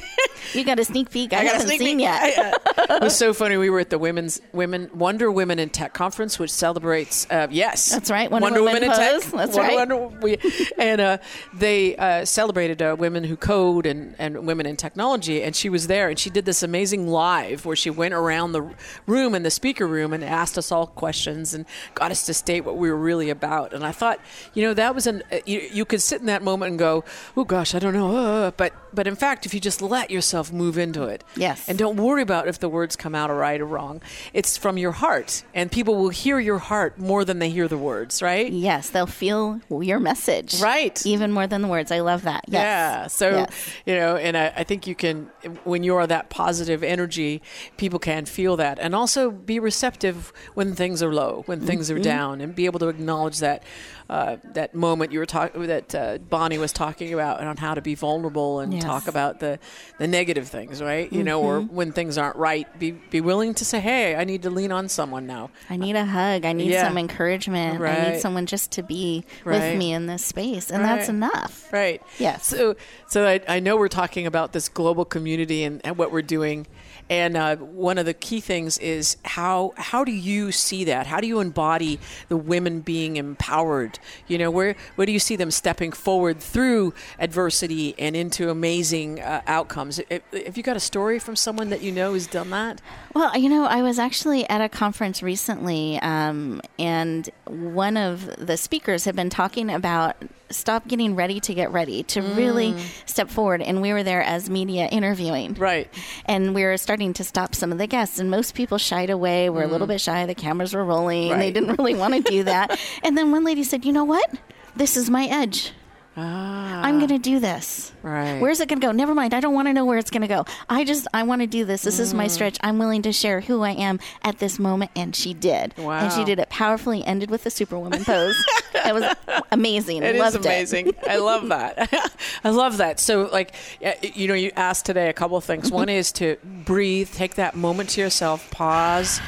you 0.54 0.66
got 0.66 0.80
a 0.80 0.86
sneak 0.86 1.10
peek. 1.12 1.32
I, 1.32 1.40
I 1.40 1.44
haven't 1.46 1.70
seen 1.70 1.98
peek. 1.98 2.02
yet. 2.02 2.54
it 2.78 3.02
was 3.02 3.16
so 3.16 3.34
funny. 3.34 3.56
We 3.56 3.70
were 3.70 3.80
at 3.80 3.90
the 3.90 3.98
women's 3.98 4.42
women 4.52 4.90
Wonder 4.94 5.32
Women 5.32 5.60
in 5.60 5.70
Tech 5.70 5.94
conference, 5.94 6.38
which 6.38 6.52
celebrates. 6.52 7.26
Uh, 7.30 7.48
yes, 7.50 7.90
that's 7.90 8.12
right. 8.12 8.30
Wonder, 8.30 8.48
Wonder 8.48 8.64
Women, 8.64 8.82
Women 8.90 8.92
in 8.92 9.22
Tech. 9.22 9.32
That's 9.32 9.56
Wonder, 9.56 9.62
right. 9.62 9.90
Wonder, 9.90 10.20
we, 10.22 10.38
and 10.78 11.00
uh, 11.00 11.18
they 11.54 11.96
uh, 11.96 12.26
celebrated 12.26 12.82
uh, 12.82 12.98
women 13.00 13.24
who 13.24 13.38
code 13.38 13.86
and 13.86 14.14
and 14.20 14.46
women 14.46 14.66
in 14.66 14.76
technology. 14.76 15.42
And 15.42 15.56
she 15.56 15.70
was 15.70 15.88
there, 15.88 16.10
and 16.10 16.20
she 16.20 16.30
did 16.30 16.44
this 16.44 16.64
amazing 16.64 17.08
live 17.08 17.66
where 17.66 17.78
she 17.78 17.90
went 17.90 18.14
around 18.14 18.52
the 18.52 18.70
room 19.08 19.34
in 19.34 19.44
the 19.44 19.52
speaker 19.52 19.88
room 19.88 20.12
and 20.12 20.24
asked 20.24 20.58
us 20.58 20.70
all 20.72 20.86
questions 20.88 21.45
questions 21.46 21.54
and 21.54 21.66
got 21.96 22.12
us 22.12 22.26
to 22.26 22.34
state 22.34 22.66
what 22.66 22.78
we 22.78 22.90
were 22.90 22.98
really 22.98 23.30
about. 23.30 23.74
And 23.74 23.86
I 23.86 23.92
thought, 23.92 24.20
you 24.54 24.64
know, 24.64 24.74
that 24.74 24.96
was 24.96 25.08
an 25.08 25.24
uh, 25.32 25.38
you, 25.46 25.62
you 25.72 25.86
could 25.86 26.02
sit 26.02 26.20
in 26.20 26.28
that 26.28 26.42
moment 26.42 26.72
and 26.72 26.80
go, 26.80 27.04
oh 27.36 27.44
gosh, 27.46 27.76
I 27.76 27.80
don't 27.80 27.94
know, 27.94 28.16
uh, 28.16 28.52
but 28.52 28.74
but 28.94 29.08
in 29.08 29.16
fact, 29.16 29.46
if 29.46 29.54
you 29.54 29.60
just 29.60 29.82
let 29.82 30.10
yourself 30.10 30.52
move 30.52 30.78
into 30.78 31.04
it, 31.04 31.24
yes, 31.36 31.68
and 31.68 31.78
don't 31.78 31.98
worry 31.98 32.22
about 32.22 32.48
if 32.48 32.60
the 32.60 32.70
words 32.70 32.96
come 32.96 33.14
out 33.16 33.30
right 33.30 33.60
or 33.60 33.66
wrong, 33.66 34.02
it's 34.34 34.58
from 34.58 34.78
your 34.78 34.94
heart, 34.94 35.44
and 35.54 35.72
people 35.72 35.96
will 35.96 36.10
hear 36.10 36.40
your 36.40 36.60
heart 36.60 36.98
more 36.98 37.26
than 37.26 37.40
they 37.40 37.50
hear 37.50 37.68
the 37.68 37.78
words, 37.78 38.22
right? 38.22 38.52
Yes, 38.52 38.90
they'll 38.90 39.06
feel 39.06 39.60
your 39.70 40.00
message, 40.00 40.62
right, 40.62 41.06
even 41.06 41.32
more 41.32 41.48
than 41.48 41.62
the 41.62 41.68
words. 41.68 41.92
I 41.92 42.00
love 42.00 42.24
that. 42.24 42.46
Yes. 42.48 42.62
Yeah, 42.62 43.08
so 43.08 43.30
yes. 43.30 43.70
you 43.86 43.96
know, 43.96 44.16
and 44.16 44.38
I, 44.38 44.54
I 44.56 44.64
think 44.64 44.88
you 44.88 44.96
can 44.96 45.30
when 45.64 45.84
you 45.84 45.96
are 45.96 46.08
that 46.08 46.30
positive 46.30 46.84
energy, 46.84 47.42
people 47.78 48.00
can 48.00 48.26
feel 48.26 48.56
that, 48.58 48.80
and 48.80 48.96
also 48.96 49.30
be 49.30 49.60
receptive 49.60 50.32
when 50.54 50.74
things 50.74 51.04
are 51.04 51.14
low, 51.14 51.35
when 51.44 51.62
things 51.62 51.90
mm-hmm. 51.90 52.00
are 52.00 52.04
down, 52.04 52.42
and 52.42 52.56
be 52.56 52.66
able 52.66 52.80
to 52.80 52.88
acknowledge 52.88 53.40
that 53.40 53.64
uh, 54.10 54.38
that 54.54 54.76
moment 54.76 55.12
you 55.12 55.20
were 55.20 55.26
talking 55.26 55.64
that 55.68 55.96
uh, 55.96 56.18
Bonnie 56.18 56.58
was 56.58 56.72
talking 56.72 57.14
about 57.14 57.40
and 57.40 57.50
on 57.50 57.58
how 57.58 57.74
to 57.74 57.82
be 57.82 57.96
vulnerable 57.96 58.60
and 58.60 58.74
yes. 58.74 58.84
talk 58.84 59.08
about 59.08 59.40
the 59.40 59.60
the 59.98 60.08
negative 60.08 60.48
things, 60.48 60.82
right? 60.82 61.12
You 61.12 61.20
mm-hmm. 61.20 61.26
know, 61.26 61.42
or 61.42 61.62
when 61.62 61.92
things 61.92 62.18
aren't 62.18 62.36
right, 62.36 62.68
be 62.80 62.92
be 62.92 63.22
willing 63.22 63.54
to 63.56 63.66
say, 63.66 63.80
"Hey, 63.80 64.16
I 64.16 64.24
need 64.24 64.44
to 64.44 64.50
lean 64.50 64.72
on 64.72 64.90
someone 64.90 65.26
now. 65.26 65.50
I 65.70 65.78
need 65.78 65.96
a 65.96 66.06
hug. 66.06 66.46
I 66.46 66.54
need 66.54 66.72
yeah. 66.72 66.88
some 66.88 66.98
encouragement. 66.98 67.80
Right. 67.80 67.98
I 67.98 68.12
need 68.12 68.20
someone 68.20 68.46
just 68.46 68.72
to 68.74 68.84
be 68.84 69.26
right. 69.44 69.60
with 69.60 69.78
me 69.78 69.94
in 69.94 70.06
this 70.06 70.24
space, 70.24 70.70
and 70.70 70.84
right. 70.84 70.96
that's 70.96 71.10
enough." 71.10 71.72
Right. 71.72 72.02
Yes. 72.20 72.46
So, 72.46 72.76
so 73.08 73.28
I, 73.28 73.42
I 73.48 73.60
know 73.60 73.76
we're 73.76 73.88
talking 73.88 74.28
about 74.28 74.54
this 74.54 74.70
global 74.70 75.06
community 75.06 75.64
and, 75.64 75.82
and 75.84 75.98
what 75.98 76.12
we're 76.12 76.22
doing 76.22 76.68
and 77.10 77.38
uh, 77.38 77.56
one 77.58 77.98
of 77.98 78.06
the 78.06 78.14
key 78.14 78.42
things 78.42 78.78
is 78.80 79.18
how 79.24 79.74
how 79.78 80.04
do 80.04 80.12
you 80.12 80.52
see 80.52 80.84
that? 80.86 81.06
How 81.08 81.20
do 81.20 81.28
you 81.28 81.40
embody 81.40 82.00
the 82.30 82.38
women 82.38 82.82
being 82.82 83.18
empowered? 83.18 84.00
You 84.28 84.38
know, 84.38 84.50
where 84.50 84.76
where 84.96 85.06
do 85.06 85.12
you 85.12 85.20
see 85.20 85.36
them 85.36 85.52
stepping 85.52 85.92
forward 85.92 86.40
through 86.40 86.94
adversity 87.20 87.94
and 88.00 88.16
into 88.16 88.50
amazing 88.50 89.22
uh, 89.22 89.42
outcomes? 89.46 90.02
Have 90.10 90.58
you 90.58 90.64
got 90.64 90.78
a 90.78 90.80
story 90.82 91.20
from 91.20 91.36
someone 91.36 91.70
that 91.70 91.82
you 91.82 91.92
know 91.92 92.14
has 92.14 92.26
done 92.26 92.50
that? 92.50 92.82
Well, 93.14 93.38
you 93.38 93.50
know, 93.50 93.66
I 93.66 93.82
was 93.82 94.00
actually 94.00 94.48
at 94.50 94.62
a 94.62 94.70
conference 94.70 95.22
recently, 95.22 96.00
um, 96.02 96.62
and 96.80 97.30
one 97.46 97.98
of 97.98 98.26
the 98.38 98.58
speakers 98.58 99.06
had 99.06 99.16
been 99.16 99.30
talking 99.30 99.70
about 99.70 100.16
stop 100.50 100.88
getting 100.88 101.16
ready 101.16 101.40
to 101.40 101.54
get 101.54 101.72
ready 101.72 102.04
to 102.04 102.22
mm. 102.22 102.36
really 102.38 102.76
step 103.06 103.30
forward 103.30 103.62
and 103.62 103.82
we 103.82 103.92
were 103.94 104.04
there 104.04 104.22
as 104.22 104.50
media 104.50 104.86
interviewing 104.88 105.54
right 105.56 105.92
and 106.26 106.54
we 106.54 106.64
were 106.64 106.78
starting 106.78 107.14
to 107.14 107.24
stop 107.24 107.56
some 107.56 107.72
of 107.72 107.78
the 107.78 107.88
guests 107.88 108.20
and 108.20 108.30
most 108.30 108.54
people 108.54 108.78
shied 108.78 109.10
away 109.10 109.50
were 109.50 109.62
mm. 109.62 109.66
a 109.66 109.68
little 109.68 109.88
mm. 109.88 109.92
bit 109.92 110.02
shy 110.02 110.26
the 110.26 110.36
cameras 110.36 110.74
were 110.74 110.86
rolling 110.86 111.32
right. 111.32 111.40
they 111.40 111.52
didn't 111.52 111.76
really 111.78 111.96
want 111.96 112.14
to 112.14 112.22
do 112.22 112.44
that 112.44 112.80
and 113.04 113.18
then 113.18 113.32
one 113.32 113.44
lady 113.44 113.64
said 113.64 113.86
you 113.86 113.92
know 113.92 114.04
what 114.04 114.30
this 114.76 114.96
is 114.96 115.10
my 115.10 115.26
edge 115.26 115.72
Ah. 116.18 116.82
I'm 116.84 116.98
going 116.98 117.10
to 117.10 117.20
do 117.20 117.40
this. 117.40 117.92
Right. 118.02 118.40
Where's 118.40 118.62
it 118.62 118.70
going 118.70 118.80
to 118.80 118.88
go? 118.88 118.92
Never 118.94 119.14
mind. 119.14 119.34
I 119.34 119.42
don't 119.42 119.54
want 119.54 119.68
to 119.68 119.74
know 119.74 119.84
where 119.84 119.98
it's 119.98 120.10
going 120.10 120.22
to 120.22 120.28
go. 120.28 120.46
I 120.70 120.86
just, 120.86 121.08
I 121.14 121.24
want 121.24 121.42
to 121.42 121.48
do 121.48 121.66
this. 121.66 121.82
This 121.82 121.98
mm. 121.98 122.02
is 122.02 122.14
my 122.14 122.28
mm. 122.28 122.30
stretch. 122.30 122.58
I'm 122.62 122.80
willing 122.80 123.02
to 123.02 123.12
share 123.12 123.42
who 123.42 123.64
I 123.64 123.72
am 123.72 124.00
at 124.22 124.40
this 124.40 124.58
moment. 124.58 124.92
And 124.96 125.14
she 125.16 125.34
did. 125.34 125.78
Wow. 125.78 126.00
And 126.00 126.14
she 126.14 126.24
did 126.24 126.40
it 126.40 126.50
powerfully, 126.50 127.04
ended 127.04 127.30
with 127.30 127.44
the 127.44 127.50
superwoman 127.50 128.06
pose. 128.06 128.42
it 128.74 128.94
was 128.94 129.14
amazing. 129.52 130.04
It 130.04 130.16
Loved 130.16 130.38
is 130.38 130.46
amazing. 130.46 130.88
It. 130.88 130.98
I 131.08 131.18
love 131.18 131.50
that. 131.50 131.94
I 132.44 132.50
love 132.50 132.78
that. 132.78 133.00
So, 133.00 133.24
like, 133.32 133.54
you 134.02 134.28
know, 134.28 134.34
you 134.34 134.52
asked 134.56 134.86
today 134.86 135.10
a 135.10 135.14
couple 135.14 135.36
of 135.36 135.44
things. 135.44 135.70
One 135.70 135.90
is 135.90 136.14
to 136.14 136.38
breathe, 136.44 137.12
take 137.12 137.36
that 137.36 137.56
moment 137.56 137.90
to 137.92 138.02
yourself, 138.02 138.50
pause. 138.52 139.20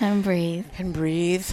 And 0.00 0.24
breathe. 0.24 0.66
And 0.78 0.92
breathe. 0.92 1.48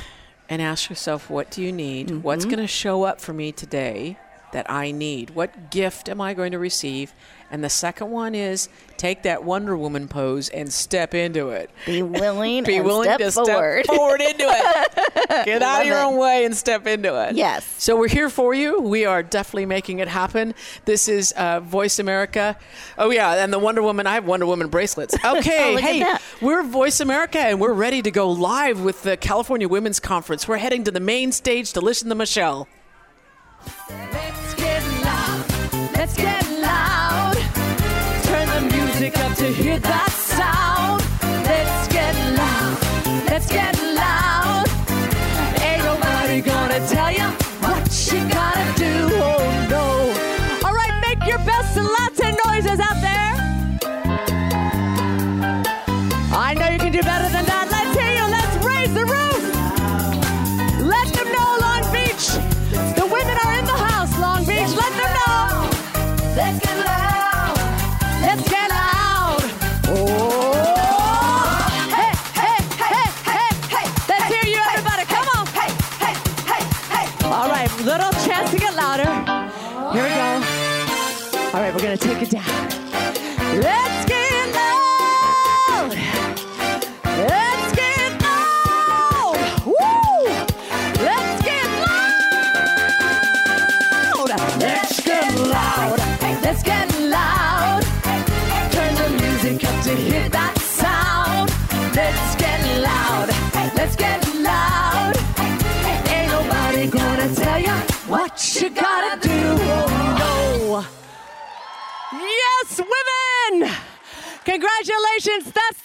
And 0.49 0.61
ask 0.61 0.89
yourself, 0.89 1.29
what 1.29 1.51
do 1.51 1.61
you 1.61 1.71
need? 1.71 2.07
Mm-hmm. 2.07 2.21
What's 2.21 2.45
going 2.45 2.57
to 2.57 2.67
show 2.67 3.03
up 3.03 3.19
for 3.19 3.33
me 3.33 3.51
today? 3.51 4.17
That 4.55 4.71
I 4.71 4.91
need? 4.91 5.31
What 5.31 5.69
gift 5.69 6.07
am 6.07 6.21
I 6.21 6.33
going 6.33 6.53
to 6.53 6.59
receive? 6.59 7.13
And 7.51 7.61
the 7.61 7.69
second 7.69 8.09
one 8.09 8.33
is 8.33 8.69
take 8.95 9.23
that 9.23 9.43
Wonder 9.43 9.75
Woman 9.75 10.07
pose 10.07 10.47
and 10.47 10.71
step 10.71 11.13
into 11.13 11.49
it. 11.49 11.69
Be 11.85 12.01
willing. 12.01 12.63
Be 12.65 12.79
willing 12.79 13.03
step 13.03 13.19
to 13.19 13.31
forward. 13.33 13.83
step 13.83 13.93
forward 13.97 14.21
into 14.21 14.45
it. 14.47 14.95
Get 15.45 15.61
out 15.61 15.81
of 15.81 15.87
your 15.87 15.97
it. 15.97 16.03
own 16.03 16.15
way 16.15 16.45
and 16.45 16.55
step 16.55 16.87
into 16.87 17.21
it. 17.27 17.35
Yes. 17.35 17.65
So 17.83 17.97
we're 17.97 18.07
here 18.07 18.29
for 18.29 18.53
you. 18.53 18.79
We 18.79 19.03
are 19.03 19.21
definitely 19.21 19.65
making 19.65 19.99
it 19.99 20.07
happen. 20.07 20.55
This 20.85 21.09
is 21.09 21.33
uh, 21.35 21.59
VoiceAmerica. 21.59 22.55
Oh 22.97 23.09
yeah, 23.09 23.43
and 23.43 23.51
the 23.51 23.59
Wonder 23.59 23.81
Woman. 23.81 24.07
I 24.07 24.13
have 24.13 24.25
Wonder 24.25 24.45
Woman 24.45 24.69
bracelets. 24.69 25.17
Okay, 25.25 25.73
oh, 25.73 25.77
hey, 25.77 26.15
we're 26.41 26.63
VoiceAmerica, 26.63 27.35
and 27.35 27.59
we're 27.59 27.73
ready 27.73 28.01
to 28.01 28.09
go 28.09 28.31
live 28.31 28.79
with 28.79 29.03
the 29.03 29.17
California 29.17 29.67
Women's 29.67 29.99
Conference. 29.99 30.47
We're 30.47 30.59
heading 30.59 30.85
to 30.85 30.91
the 30.91 31.01
main 31.01 31.33
stage 31.33 31.73
to 31.73 31.81
listen 31.81 32.07
to 32.07 32.15
Michelle. 32.15 32.69
Let's 36.05 36.17
get 36.17 36.51
loud. 36.61 37.35
Turn 38.25 38.47
the 38.47 38.77
music 38.77 39.17
up 39.17 39.35
to 39.37 39.45
hear 39.45 39.79
that 39.79 40.24
little 77.85 78.11
chance 78.25 78.49
to 78.49 78.57
get 78.57 78.73
louder. 78.73 79.05
Here 79.93 80.03
we 80.03 80.09
go. 80.09 80.31
All 81.53 81.61
right, 81.61 81.71
we're 81.71 81.81
going 81.81 81.95
to 81.95 82.03
take 82.03 82.19
it 82.19 82.31
down. 82.31 83.61
Let's 83.61 83.94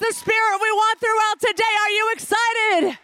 the 0.01 0.13
spirit 0.13 0.59
we 0.63 0.73
want 0.73 0.99
throughout 0.99 1.41
today. 1.41 1.63
Are 1.83 1.91
you 1.91 2.11
excited? 2.15 2.99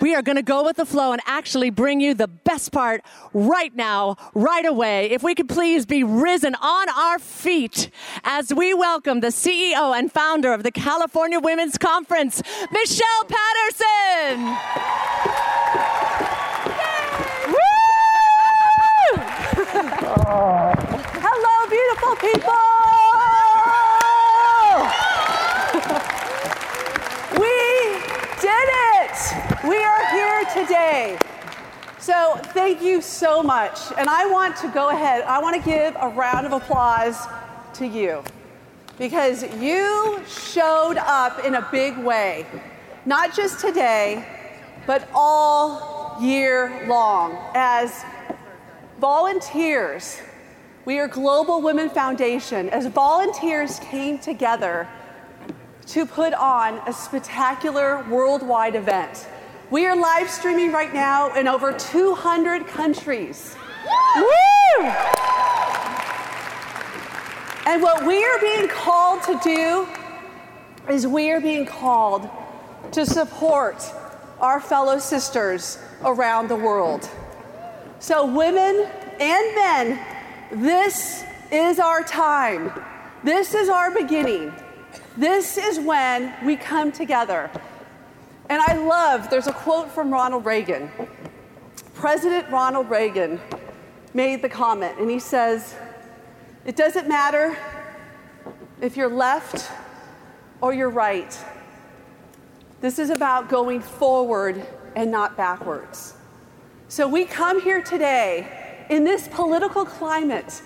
We 0.00 0.14
are 0.14 0.22
going 0.22 0.36
to 0.36 0.42
go 0.42 0.64
with 0.64 0.76
the 0.76 0.86
flow 0.86 1.12
and 1.12 1.20
actually 1.26 1.70
bring 1.70 2.00
you 2.00 2.14
the 2.14 2.28
best 2.28 2.72
part 2.72 3.02
right 3.32 3.74
now, 3.74 4.16
right 4.34 4.64
away. 4.64 5.10
If 5.10 5.22
we 5.22 5.34
could 5.34 5.48
please 5.48 5.86
be 5.86 6.02
risen 6.04 6.54
on 6.54 6.88
our 6.88 7.18
feet 7.18 7.90
as 8.24 8.54
we 8.54 8.74
welcome 8.74 9.20
the 9.20 9.28
CEO 9.28 9.96
and 9.96 10.10
founder 10.10 10.52
of 10.52 10.62
the 10.62 10.70
California 10.70 11.40
Women's 11.40 11.78
Conference, 11.78 12.42
Michelle 12.70 13.24
Patterson. 13.28 14.56
Hello, 21.24 21.68
beautiful 21.68 22.16
people. 22.16 22.82
we 27.38 27.56
did 28.40 28.68
it. 28.98 29.16
We 29.66 29.78
are 29.82 30.04
here 30.10 30.44
today. 30.54 31.18
So, 32.02 32.36
thank 32.46 32.82
you 32.82 33.00
so 33.00 33.44
much. 33.44 33.78
And 33.96 34.08
I 34.08 34.26
want 34.26 34.56
to 34.56 34.66
go 34.66 34.88
ahead, 34.88 35.22
I 35.22 35.38
want 35.40 35.54
to 35.54 35.62
give 35.62 35.94
a 36.00 36.08
round 36.08 36.46
of 36.46 36.52
applause 36.52 37.28
to 37.74 37.86
you 37.86 38.24
because 38.98 39.44
you 39.60 40.20
showed 40.26 40.96
up 40.96 41.44
in 41.44 41.54
a 41.54 41.68
big 41.70 41.96
way, 41.98 42.44
not 43.06 43.32
just 43.32 43.60
today, 43.60 44.26
but 44.84 45.08
all 45.14 46.18
year 46.20 46.84
long 46.88 47.38
as 47.54 48.04
volunteers. 48.98 50.18
We 50.84 50.98
are 50.98 51.06
Global 51.06 51.62
Women 51.62 51.88
Foundation. 51.88 52.68
As 52.70 52.86
volunteers 52.86 53.78
came 53.78 54.18
together 54.18 54.88
to 55.86 56.04
put 56.04 56.34
on 56.34 56.80
a 56.88 56.92
spectacular 56.92 58.04
worldwide 58.10 58.74
event. 58.74 59.28
We 59.72 59.86
are 59.86 59.96
live 59.96 60.28
streaming 60.28 60.70
right 60.70 60.92
now 60.92 61.32
in 61.32 61.48
over 61.48 61.72
200 61.72 62.66
countries. 62.66 63.56
Woo! 64.16 64.84
And 67.64 67.80
what 67.80 68.04
we 68.04 68.22
are 68.22 68.38
being 68.38 68.68
called 68.68 69.22
to 69.22 69.40
do 69.42 69.88
is 70.92 71.06
we 71.06 71.30
are 71.30 71.40
being 71.40 71.64
called 71.64 72.28
to 72.90 73.06
support 73.06 73.82
our 74.40 74.60
fellow 74.60 74.98
sisters 74.98 75.78
around 76.04 76.48
the 76.48 76.56
world. 76.56 77.08
So, 77.98 78.26
women 78.26 78.86
and 79.18 79.54
men, 79.54 79.98
this 80.52 81.24
is 81.50 81.78
our 81.78 82.02
time. 82.02 82.70
This 83.24 83.54
is 83.54 83.70
our 83.70 83.90
beginning. 83.90 84.52
This 85.16 85.56
is 85.56 85.80
when 85.80 86.34
we 86.44 86.56
come 86.56 86.92
together. 86.92 87.50
And 88.48 88.60
I 88.60 88.74
love, 88.74 89.30
there's 89.30 89.46
a 89.46 89.52
quote 89.52 89.90
from 89.90 90.12
Ronald 90.12 90.44
Reagan. 90.44 90.90
President 91.94 92.50
Ronald 92.50 92.90
Reagan 92.90 93.40
made 94.14 94.42
the 94.42 94.48
comment, 94.48 94.98
and 94.98 95.10
he 95.10 95.18
says, 95.18 95.74
It 96.64 96.76
doesn't 96.76 97.08
matter 97.08 97.56
if 98.80 98.96
you're 98.96 99.10
left 99.10 99.70
or 100.60 100.74
you're 100.74 100.90
right. 100.90 101.38
This 102.80 102.98
is 102.98 103.10
about 103.10 103.48
going 103.48 103.80
forward 103.80 104.66
and 104.96 105.10
not 105.10 105.36
backwards. 105.36 106.14
So 106.88 107.08
we 107.08 107.24
come 107.24 107.62
here 107.62 107.82
today 107.82 108.84
in 108.90 109.04
this 109.04 109.28
political 109.28 109.84
climate, 109.84 110.60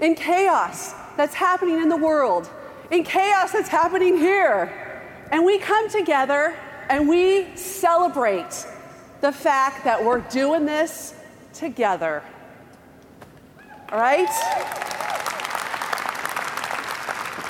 in 0.00 0.14
chaos 0.14 0.94
that's 1.16 1.34
happening 1.34 1.80
in 1.80 1.88
the 1.88 1.96
world, 1.96 2.48
in 2.90 3.02
chaos 3.04 3.52
that's 3.52 3.68
happening 3.68 4.16
here. 4.16 5.00
And 5.30 5.44
we 5.44 5.58
come 5.58 5.88
together 5.88 6.54
and 6.88 7.08
we 7.08 7.54
celebrate 7.56 8.66
the 9.20 9.32
fact 9.32 9.84
that 9.84 10.04
we're 10.04 10.20
doing 10.20 10.66
this 10.66 11.14
together. 11.52 12.22
All 13.90 13.98
right? 13.98 14.28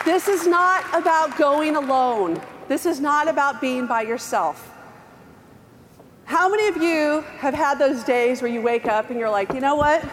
This 0.05 0.29
is 0.29 0.47
not 0.47 0.85
about 0.95 1.39
going 1.39 1.77
alone. 1.77 2.41
This 2.69 2.87
is 2.87 3.01
not 3.01 3.29
about 3.29 3.61
being 3.61 3.87
by 3.87 4.03
yourself. 4.03 4.69
How 6.25 6.49
many 6.49 6.67
of 6.69 6.77
you 6.77 7.21
have 7.39 7.55
had 7.55 7.79
those 7.79 8.03
days 8.03 8.43
where 8.43 8.51
you 8.51 8.63
wake 8.63 8.87
up 8.87 9.11
and 9.11 9.19
you're 9.19 9.31
like, 9.31 9.53
you 9.53 9.61
know 9.61 9.77
what? 9.77 10.05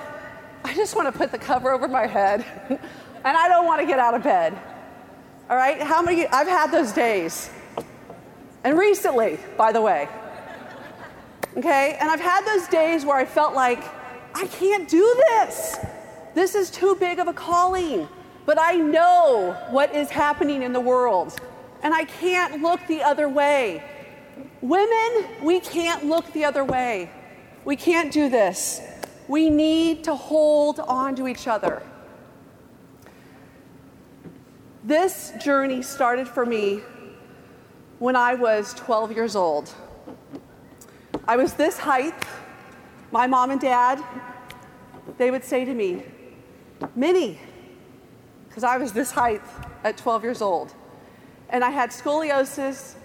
I 0.63 0.73
just 0.75 0.95
want 0.95 1.11
to 1.11 1.17
put 1.17 1.31
the 1.31 1.37
cover 1.37 1.71
over 1.71 1.87
my 1.87 2.05
head 2.05 2.45
and 2.69 2.79
I 3.37 3.47
don't 3.47 3.65
want 3.65 3.81
to 3.81 3.87
get 3.87 3.99
out 3.99 4.13
of 4.13 4.23
bed. 4.23 4.57
All 5.49 5.55
right? 5.55 5.81
How 5.81 6.01
many? 6.01 6.27
I've 6.27 6.47
had 6.47 6.71
those 6.71 6.91
days. 6.91 7.49
And 8.63 8.77
recently, 8.77 9.39
by 9.57 9.71
the 9.71 9.81
way. 9.81 10.09
Okay? 11.57 11.97
And 11.99 12.09
I've 12.09 12.19
had 12.19 12.45
those 12.45 12.67
days 12.67 13.05
where 13.05 13.17
I 13.17 13.25
felt 13.25 13.53
like, 13.53 13.83
I 14.35 14.45
can't 14.47 14.87
do 14.87 15.15
this. 15.29 15.77
This 16.35 16.55
is 16.55 16.69
too 16.69 16.95
big 16.99 17.19
of 17.19 17.27
a 17.27 17.33
calling. 17.33 18.07
But 18.45 18.59
I 18.59 18.73
know 18.73 19.57
what 19.69 19.95
is 19.95 20.09
happening 20.09 20.63
in 20.63 20.73
the 20.73 20.79
world. 20.79 21.39
And 21.83 21.93
I 21.93 22.03
can't 22.05 22.61
look 22.61 22.79
the 22.87 23.01
other 23.01 23.29
way. 23.29 23.83
Women, 24.61 25.25
we 25.41 25.59
can't 25.59 26.05
look 26.05 26.31
the 26.33 26.45
other 26.45 26.63
way. 26.63 27.09
We 27.65 27.75
can't 27.75 28.11
do 28.11 28.29
this. 28.29 28.81
We 29.27 29.49
need 29.49 30.03
to 30.05 30.15
hold 30.15 30.79
on 30.79 31.15
to 31.15 31.27
each 31.27 31.47
other. 31.47 31.81
This 34.83 35.33
journey 35.43 35.81
started 35.81 36.27
for 36.27 36.45
me 36.45 36.81
when 37.99 38.15
I 38.15 38.33
was 38.33 38.73
12 38.73 39.11
years 39.11 39.35
old. 39.35 39.71
I 41.27 41.35
was 41.35 41.53
this 41.53 41.77
height. 41.77 42.15
My 43.11 43.27
mom 43.27 43.51
and 43.51 43.59
dad, 43.59 44.03
they 45.17 45.29
would 45.31 45.43
say 45.43 45.65
to 45.65 45.73
me, 45.73 46.03
Minnie, 46.95 47.39
because 48.47 48.63
I 48.63 48.77
was 48.77 48.93
this 48.93 49.11
height 49.11 49.41
at 49.83 49.97
12 49.97 50.23
years 50.23 50.41
old. 50.41 50.73
And 51.49 51.63
I 51.63 51.71
had 51.71 51.89
scoliosis, 51.89 52.95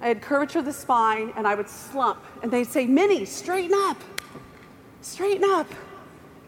I 0.00 0.08
had 0.08 0.20
curvature 0.20 0.58
of 0.58 0.64
the 0.64 0.72
spine, 0.72 1.32
and 1.36 1.46
I 1.46 1.54
would 1.54 1.68
slump. 1.68 2.22
And 2.42 2.50
they'd 2.50 2.66
say, 2.66 2.86
Minnie, 2.86 3.24
straighten 3.24 3.74
up, 3.74 4.02
straighten 5.00 5.48
up. 5.48 5.66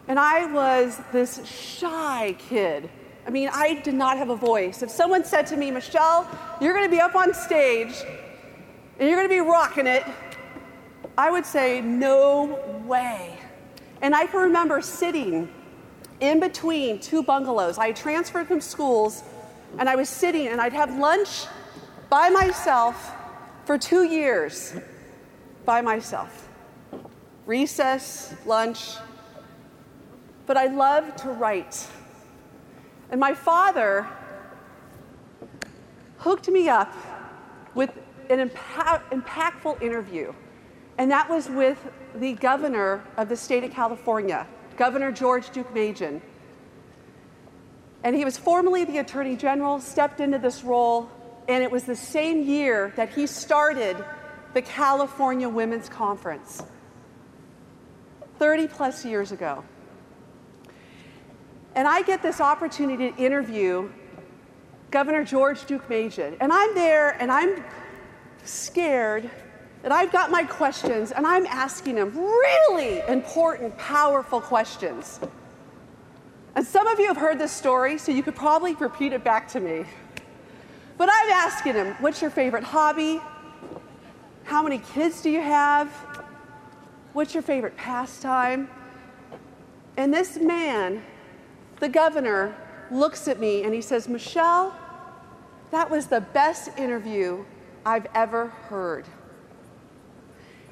And 0.08 0.18
I 0.18 0.46
was 0.46 1.00
this 1.12 1.46
shy 1.46 2.36
kid. 2.38 2.90
I 3.26 3.30
mean, 3.30 3.50
I 3.52 3.74
did 3.74 3.94
not 3.94 4.18
have 4.18 4.30
a 4.30 4.36
voice. 4.36 4.82
If 4.82 4.90
someone 4.90 5.24
said 5.24 5.46
to 5.48 5.56
me, 5.56 5.72
Michelle, 5.72 6.28
you're 6.60 6.72
going 6.72 6.86
to 6.86 6.90
be 6.90 7.00
up 7.00 7.16
on 7.16 7.34
stage 7.34 7.94
and 8.98 9.08
you're 9.08 9.18
going 9.18 9.28
to 9.28 9.34
be 9.34 9.40
rocking 9.40 9.88
it, 9.88 10.04
I 11.18 11.30
would 11.30 11.44
say, 11.44 11.80
no 11.80 12.60
way. 12.86 13.36
And 14.00 14.14
I 14.14 14.26
can 14.26 14.40
remember 14.40 14.80
sitting 14.80 15.48
in 16.20 16.38
between 16.38 17.00
two 17.00 17.22
bungalows. 17.22 17.78
I 17.78 17.90
transferred 17.92 18.46
from 18.46 18.60
schools 18.60 19.24
and 19.78 19.88
I 19.88 19.96
was 19.96 20.08
sitting 20.08 20.46
and 20.46 20.60
I'd 20.60 20.72
have 20.72 20.96
lunch 20.96 21.46
by 22.08 22.30
myself 22.30 23.12
for 23.64 23.76
two 23.76 24.04
years 24.04 24.74
by 25.64 25.80
myself. 25.80 26.48
Recess, 27.44 28.34
lunch. 28.46 28.96
But 30.46 30.56
I 30.56 30.66
loved 30.66 31.18
to 31.18 31.30
write. 31.30 31.88
And 33.10 33.20
my 33.20 33.34
father 33.34 34.08
hooked 36.18 36.48
me 36.48 36.68
up 36.68 36.92
with 37.74 37.90
an 38.30 38.48
impa- 38.48 39.02
impactful 39.10 39.80
interview. 39.80 40.32
And 40.98 41.10
that 41.10 41.28
was 41.28 41.48
with 41.48 41.78
the 42.16 42.32
governor 42.34 43.04
of 43.16 43.28
the 43.28 43.36
state 43.36 43.64
of 43.64 43.70
California, 43.70 44.46
Governor 44.76 45.12
George 45.12 45.46
Deukmejian. 45.50 46.20
And 48.02 48.16
he 48.16 48.24
was 48.24 48.36
formerly 48.36 48.84
the 48.84 48.98
attorney 48.98 49.36
general, 49.36 49.80
stepped 49.80 50.20
into 50.20 50.38
this 50.38 50.64
role, 50.64 51.10
and 51.48 51.62
it 51.62 51.70
was 51.70 51.84
the 51.84 51.96
same 51.96 52.42
year 52.42 52.92
that 52.96 53.10
he 53.10 53.26
started 53.26 54.02
the 54.54 54.62
California 54.62 55.48
Women's 55.48 55.88
Conference, 55.88 56.62
30 58.38 58.68
plus 58.68 59.04
years 59.04 59.32
ago. 59.32 59.62
And 61.76 61.86
I 61.86 62.02
get 62.02 62.22
this 62.22 62.40
opportunity 62.40 63.12
to 63.12 63.16
interview 63.16 63.90
Governor 64.90 65.24
George 65.24 65.60
Deukmejian. 65.66 66.38
And 66.40 66.50
I'm 66.50 66.74
there 66.74 67.10
and 67.20 67.30
I'm 67.30 67.62
scared 68.44 69.30
and 69.84 69.92
I've 69.92 70.10
got 70.10 70.30
my 70.30 70.42
questions 70.42 71.12
and 71.12 71.26
I'm 71.26 71.44
asking 71.46 71.96
him 71.98 72.16
really 72.16 73.00
important, 73.06 73.76
powerful 73.76 74.40
questions. 74.40 75.20
And 76.54 76.66
some 76.66 76.86
of 76.86 76.98
you 76.98 77.08
have 77.08 77.18
heard 77.18 77.38
this 77.38 77.52
story, 77.52 77.98
so 77.98 78.10
you 78.10 78.22
could 78.22 78.34
probably 78.34 78.74
repeat 78.74 79.12
it 79.12 79.22
back 79.22 79.46
to 79.48 79.60
me. 79.60 79.84
But 80.96 81.10
I'm 81.12 81.30
asking 81.30 81.74
him, 81.74 81.94
what's 82.00 82.22
your 82.22 82.30
favorite 82.30 82.64
hobby? 82.64 83.20
How 84.44 84.62
many 84.62 84.78
kids 84.78 85.20
do 85.20 85.28
you 85.28 85.42
have? 85.42 85.90
What's 87.12 87.34
your 87.34 87.42
favorite 87.42 87.76
pastime? 87.76 88.70
And 89.98 90.14
this 90.14 90.38
man, 90.38 91.02
the 91.80 91.88
governor, 91.88 92.54
looks 92.90 93.28
at 93.28 93.40
me 93.40 93.64
and 93.64 93.74
he 93.74 93.80
says, 93.80 94.08
Michelle, 94.08 94.76
that 95.70 95.90
was 95.90 96.06
the 96.06 96.20
best 96.20 96.70
interview 96.78 97.44
I've 97.84 98.06
ever 98.14 98.48
heard. 98.48 99.04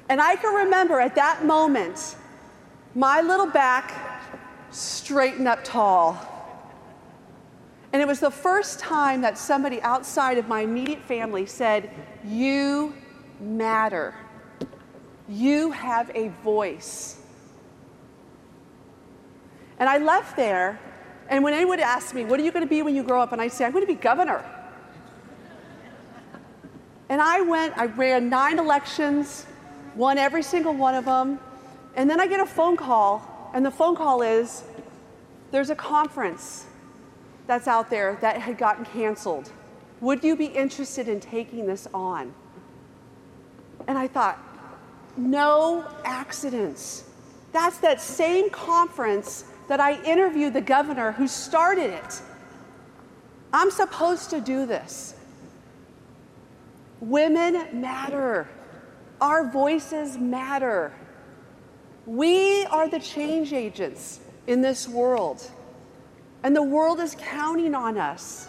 And 0.07 0.21
I 0.21 0.35
can 0.35 0.53
remember 0.53 0.99
at 0.99 1.15
that 1.15 1.45
moment, 1.45 2.15
my 2.93 3.21
little 3.21 3.47
back 3.47 3.93
straightened 4.71 5.47
up 5.47 5.63
tall. 5.63 6.17
And 7.91 8.01
it 8.01 8.07
was 8.07 8.19
the 8.19 8.31
first 8.31 8.79
time 8.79 9.21
that 9.21 9.37
somebody 9.37 9.81
outside 9.81 10.37
of 10.37 10.47
my 10.47 10.61
immediate 10.61 11.01
family 11.03 11.45
said, 11.45 11.89
You 12.23 12.93
matter. 13.39 14.13
You 15.27 15.71
have 15.71 16.11
a 16.13 16.29
voice. 16.43 17.19
And 19.79 19.89
I 19.89 19.97
left 19.97 20.35
there, 20.35 20.79
and 21.29 21.43
when 21.43 21.53
anyone 21.53 21.79
asked 21.79 22.13
me, 22.13 22.23
What 22.23 22.39
are 22.39 22.43
you 22.43 22.51
going 22.51 22.65
to 22.65 22.69
be 22.69 22.81
when 22.81 22.95
you 22.95 23.03
grow 23.03 23.21
up? 23.21 23.31
And 23.31 23.41
I 23.41 23.47
say, 23.47 23.65
I'm 23.65 23.71
going 23.71 23.85
to 23.85 23.91
be 23.91 23.99
governor. 23.99 24.43
And 27.09 27.21
I 27.21 27.41
went, 27.41 27.77
I 27.77 27.85
ran 27.85 28.29
nine 28.29 28.57
elections, 28.57 29.45
won 29.95 30.17
every 30.17 30.43
single 30.43 30.73
one 30.73 30.95
of 30.95 31.05
them. 31.05 31.39
And 31.95 32.09
then 32.09 32.19
I 32.19 32.27
get 32.27 32.39
a 32.39 32.45
phone 32.45 32.75
call, 32.75 33.51
and 33.53 33.65
the 33.65 33.71
phone 33.71 33.95
call 33.95 34.21
is 34.21 34.63
there's 35.51 35.69
a 35.69 35.75
conference 35.75 36.65
that's 37.47 37.67
out 37.67 37.89
there 37.89 38.17
that 38.21 38.41
had 38.41 38.57
gotten 38.57 38.85
canceled. 38.85 39.51
Would 40.01 40.23
you 40.23 40.35
be 40.35 40.45
interested 40.45 41.07
in 41.07 41.19
taking 41.19 41.65
this 41.65 41.87
on? 41.93 42.33
And 43.87 43.97
I 43.97 44.07
thought, 44.07 44.39
no 45.15 45.87
accidents. 46.03 47.05
That's 47.53 47.77
that 47.77 48.01
same 48.01 48.49
conference 48.49 49.45
that 49.67 49.79
I 49.79 50.01
interviewed 50.03 50.53
the 50.53 50.61
governor 50.61 51.11
who 51.11 51.27
started 51.27 51.91
it. 51.91 52.21
I'm 53.53 53.71
supposed 53.71 54.29
to 54.31 54.41
do 54.41 54.65
this. 54.65 55.15
Women 56.99 57.79
matter. 57.79 58.47
Our 59.21 59.49
voices 59.49 60.17
matter. 60.17 60.93
We 62.05 62.65
are 62.65 62.87
the 62.87 62.99
change 62.99 63.53
agents 63.53 64.19
in 64.47 64.61
this 64.61 64.87
world. 64.87 65.49
And 66.43 66.55
the 66.55 66.63
world 66.63 66.99
is 66.99 67.15
counting 67.17 67.73
on 67.73 67.97
us 67.97 68.47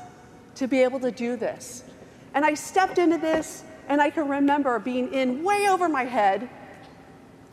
to 0.57 0.67
be 0.67 0.83
able 0.83 1.01
to 1.01 1.11
do 1.11 1.37
this. 1.37 1.85
And 2.35 2.45
I 2.45 2.55
stepped 2.55 2.99
into 2.99 3.17
this, 3.17 3.65
and 3.89 4.03
I 4.03 4.11
can 4.11 4.29
remember 4.29 4.79
being 4.79 5.13
in 5.15 5.43
way 5.43 5.69
over 5.69 5.89
my 5.89 6.05
head. 6.05 6.51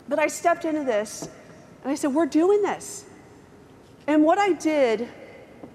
But 0.09 0.19
I 0.19 0.27
stepped 0.27 0.65
into 0.65 0.83
this, 0.83 1.29
and 1.83 1.91
I 1.91 1.95
said, 1.95 2.13
We're 2.13 2.25
doing 2.25 2.61
this. 2.61 3.05
And 4.07 4.23
what 4.23 4.37
I 4.37 4.53
did 4.53 5.07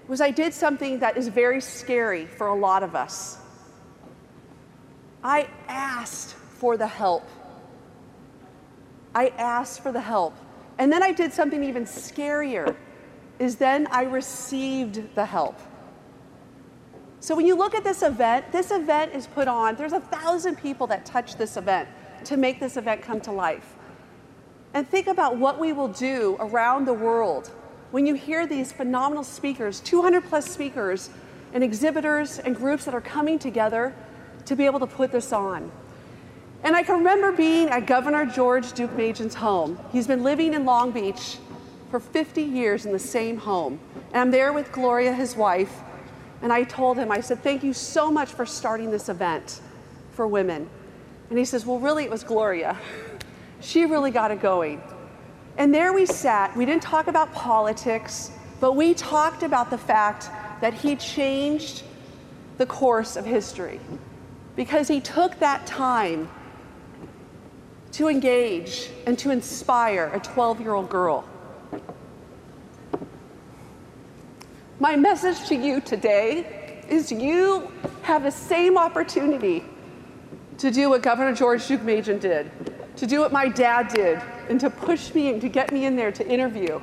was 0.07 0.21
I 0.21 0.31
did 0.31 0.53
something 0.53 0.99
that 0.99 1.17
is 1.17 1.27
very 1.27 1.61
scary 1.61 2.25
for 2.25 2.47
a 2.47 2.55
lot 2.55 2.83
of 2.83 2.95
us. 2.95 3.37
I 5.23 5.49
asked 5.67 6.33
for 6.33 6.77
the 6.77 6.87
help. 6.87 7.27
I 9.13 9.27
asked 9.29 9.81
for 9.81 9.91
the 9.91 10.01
help. 10.01 10.35
And 10.77 10.91
then 10.91 11.03
I 11.03 11.11
did 11.11 11.33
something 11.33 11.63
even 11.63 11.85
scarier 11.85 12.75
is 13.37 13.55
then 13.55 13.87
I 13.87 14.03
received 14.03 15.15
the 15.15 15.25
help. 15.25 15.59
So 17.21 17.35
when 17.35 17.45
you 17.45 17.55
look 17.55 17.75
at 17.75 17.83
this 17.83 18.01
event, 18.01 18.51
this 18.51 18.71
event 18.71 19.13
is 19.13 19.27
put 19.27 19.47
on, 19.47 19.75
there's 19.75 19.93
a 19.93 19.99
thousand 19.99 20.57
people 20.57 20.87
that 20.87 21.05
touch 21.05 21.35
this 21.35 21.57
event 21.57 21.89
to 22.25 22.37
make 22.37 22.59
this 22.59 22.77
event 22.77 23.01
come 23.01 23.19
to 23.21 23.31
life. 23.31 23.75
And 24.73 24.87
think 24.87 25.07
about 25.07 25.37
what 25.37 25.59
we 25.59 25.73
will 25.73 25.87
do 25.87 26.37
around 26.39 26.85
the 26.85 26.93
world 26.93 27.51
when 27.91 28.05
you 28.05 28.13
hear 28.13 28.45
these 28.45 28.71
phenomenal 28.71 29.23
speakers, 29.23 29.79
200 29.79 30.23
plus 30.25 30.45
speakers 30.45 31.09
and 31.53 31.63
exhibitors 31.63 32.39
and 32.39 32.55
groups 32.55 32.85
that 32.85 32.93
are 32.93 33.01
coming 33.01 33.39
together 33.39 33.93
to 34.45 34.55
be 34.55 34.65
able 34.65 34.79
to 34.79 34.87
put 34.87 35.11
this 35.11 35.33
on. 35.33 35.71
And 36.63 36.75
I 36.75 36.83
can 36.83 36.97
remember 36.97 37.31
being 37.31 37.69
at 37.69 37.85
Governor 37.85 38.25
George 38.25 38.67
Deukmejian's 38.73 39.35
home. 39.35 39.79
He's 39.91 40.07
been 40.07 40.23
living 40.23 40.53
in 40.53 40.65
Long 40.65 40.91
Beach 40.91 41.37
for 41.89 41.99
50 41.99 42.43
years 42.43 42.85
in 42.85 42.91
the 42.91 42.99
same 42.99 43.37
home. 43.37 43.79
And 44.13 44.17
I'm 44.17 44.31
there 44.31 44.53
with 44.53 44.71
Gloria, 44.71 45.13
his 45.13 45.35
wife, 45.35 45.81
and 46.41 46.53
I 46.53 46.63
told 46.63 46.97
him, 46.97 47.11
I 47.11 47.21
said, 47.21 47.41
Thank 47.41 47.63
you 47.63 47.73
so 47.73 48.11
much 48.11 48.29
for 48.29 48.45
starting 48.45 48.91
this 48.91 49.09
event 49.09 49.61
for 50.11 50.27
women. 50.27 50.69
And 51.29 51.37
he 51.37 51.45
says, 51.45 51.65
Well, 51.65 51.79
really, 51.79 52.03
it 52.03 52.11
was 52.11 52.23
Gloria. 52.23 52.77
She 53.61 53.83
really 53.83 54.09
got 54.09 54.31
it 54.31 54.41
going. 54.41 54.81
And 55.59 55.73
there 55.73 55.91
we 55.91 56.05
sat. 56.05 56.55
We 56.55 56.65
didn't 56.65 56.83
talk 56.83 57.07
about 57.07 57.33
politics, 57.33 58.31
but 58.61 58.77
we 58.77 58.93
talked 58.93 59.43
about 59.43 59.69
the 59.69 59.77
fact 59.77 60.29
that 60.61 60.73
he 60.73 60.95
changed 60.95 61.83
the 62.57 62.65
course 62.65 63.17
of 63.17 63.25
history 63.25 63.81
because 64.55 64.87
he 64.87 65.01
took 65.01 65.37
that 65.39 65.67
time 65.67 66.29
to 67.91 68.07
engage 68.07 68.89
and 69.05 69.19
to 69.19 69.31
inspire 69.31 70.09
a 70.13 70.19
12 70.21 70.61
year 70.61 70.73
old 70.73 70.89
girl. 70.89 71.27
My 74.79 74.95
message 74.95 75.45
to 75.49 75.55
you 75.55 75.81
today 75.81 76.85
is 76.87 77.11
you 77.11 77.69
have 78.03 78.23
the 78.23 78.31
same 78.31 78.77
opportunity 78.77 79.65
to 80.57 80.71
do 80.71 80.89
what 80.89 81.01
Governor 81.01 81.35
George 81.35 81.63
Deukmejian 81.63 82.21
did, 82.21 82.49
to 82.95 83.05
do 83.05 83.19
what 83.19 83.33
my 83.33 83.49
dad 83.49 83.89
did, 83.89 84.21
and 84.49 84.59
to 84.59 84.69
push 84.69 85.13
me 85.13 85.29
and 85.29 85.39
to 85.41 85.47
get 85.47 85.71
me 85.71 85.85
in 85.85 85.95
there 85.95 86.11
to 86.11 86.27
interview. 86.27 86.81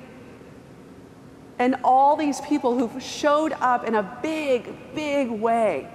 And 1.58 1.76
all 1.82 2.16
these 2.16 2.40
people 2.42 2.78
who 2.78 3.00
showed 3.00 3.52
up 3.60 3.84
in 3.84 3.96
a 3.96 4.18
big, 4.22 4.72
big 4.94 5.30
way. 5.30 5.88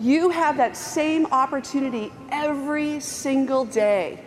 You 0.00 0.30
have 0.30 0.56
that 0.58 0.76
same 0.76 1.26
opportunity 1.26 2.12
every 2.30 3.00
single 3.00 3.64
day 3.64 4.22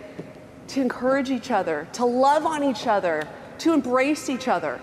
to 0.69 0.81
encourage 0.81 1.29
each 1.29 1.51
other, 1.51 1.88
to 1.93 2.05
love 2.05 2.45
on 2.45 2.63
each 2.63 2.88
other, 2.88 3.27
to 3.60 3.73
embrace 3.73 4.29
each 4.29 4.47
other. 4.47 4.79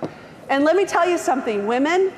And 0.48 0.64
let 0.64 0.76
me 0.76 0.84
tell 0.84 1.08
you 1.08 1.18
something, 1.18 1.66
women, 1.66 2.12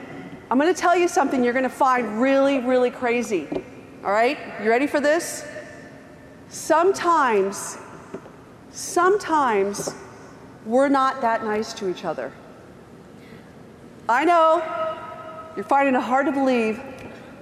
I'm 0.50 0.58
gonna 0.58 0.74
tell 0.74 0.96
you 0.96 1.08
something 1.08 1.42
you're 1.42 1.52
gonna 1.52 1.68
find 1.68 2.20
really, 2.20 2.58
really 2.58 2.90
crazy. 2.90 3.48
All 4.04 4.12
right? 4.12 4.38
You 4.62 4.70
ready 4.70 4.86
for 4.86 5.00
this? 5.00 5.44
Sometimes, 6.48 7.78
sometimes 8.76 9.94
we're 10.66 10.88
not 10.88 11.22
that 11.22 11.42
nice 11.42 11.72
to 11.72 11.88
each 11.88 12.04
other. 12.04 12.30
I 14.08 14.24
know 14.24 14.62
you're 15.56 15.64
finding 15.64 15.94
it 15.94 16.00
hard 16.00 16.26
to 16.26 16.32
believe, 16.32 16.80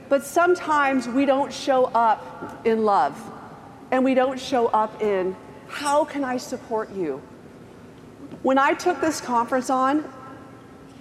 but 0.08 0.22
sometimes 0.22 1.08
we 1.08 1.26
don't 1.26 1.52
show 1.52 1.86
up 1.86 2.64
in 2.64 2.84
love 2.84 3.20
and 3.90 4.04
we 4.04 4.14
don't 4.14 4.38
show 4.38 4.68
up 4.68 5.02
in 5.02 5.34
how 5.66 6.04
can 6.04 6.22
I 6.22 6.36
support 6.36 6.94
you? 6.94 7.20
When 8.42 8.56
I 8.58 8.74
took 8.74 9.00
this 9.00 9.20
conference 9.20 9.70
on, 9.70 10.08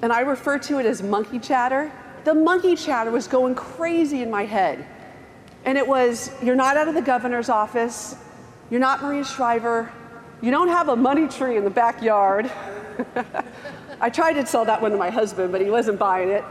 and 0.02 0.12
I 0.12 0.22
refer 0.22 0.58
to 0.60 0.80
it 0.80 0.86
as 0.86 1.02
monkey 1.04 1.39
chatter, 1.39 1.91
the 2.24 2.34
monkey 2.34 2.76
chatter 2.76 3.12
was 3.12 3.28
going 3.28 3.56
crazy 3.56 4.22
in 4.22 4.32
my 4.32 4.46
head. 4.46 4.86
And 5.63 5.78
it 5.78 5.88
was 5.88 6.32
you're 6.41 6.56
not 6.56 6.76
out 6.76 6.88
of 6.88 6.96
the 6.96 7.02
governor's 7.02 7.50
office, 7.50 8.15
you're 8.69 8.82
not 8.82 9.02
Maria 9.02 9.24
Shriver, 9.24 9.91
you 10.44 10.52
don't 10.52 10.68
have 10.68 10.90
a 10.90 10.96
money 10.98 11.30
tree 11.30 11.56
in 11.56 11.64
the 11.64 11.70
backyard. 11.70 12.52
I 14.02 14.10
tried 14.10 14.34
to 14.34 14.46
sell 14.46 14.66
that 14.66 14.82
one 14.82 14.92
to 14.92 14.98
my 14.98 15.10
husband, 15.10 15.54
but 15.54 15.62
he 15.62 15.70
wasn't 15.70 15.98
buying 15.98 16.28
it. 16.28 16.44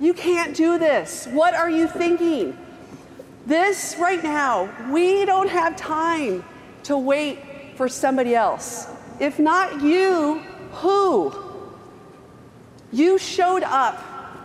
You 0.00 0.14
can't 0.14 0.56
do 0.56 0.78
this. 0.78 1.26
What 1.26 1.52
are 1.52 1.68
you 1.68 1.86
thinking? 1.86 2.56
This 3.44 3.96
right 3.98 4.24
now, 4.24 4.70
we 4.90 5.26
don't 5.26 5.50
have 5.50 5.76
time 5.76 6.42
to 6.84 6.96
wait 6.96 7.38
for 7.74 7.86
somebody 7.86 8.34
else. 8.34 8.88
If 9.20 9.38
not 9.38 9.82
you, 9.82 10.38
who? 10.72 11.34
You 12.90 13.18
showed 13.18 13.62
up 13.62 14.02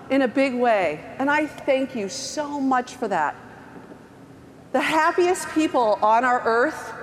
in 0.10 0.24
a 0.24 0.28
big 0.28 0.54
way, 0.56 1.00
and 1.20 1.32
I 1.32 1.48
thank 1.48 1.96
you 1.96 2.10
so 2.10 2.60
much 2.60 2.96
for 2.96 3.08
that. 3.08 3.38
The 4.74 4.82
happiest 4.82 5.48
people 5.52 5.98
on 6.02 6.26
our 6.26 6.42
earth 6.44 6.94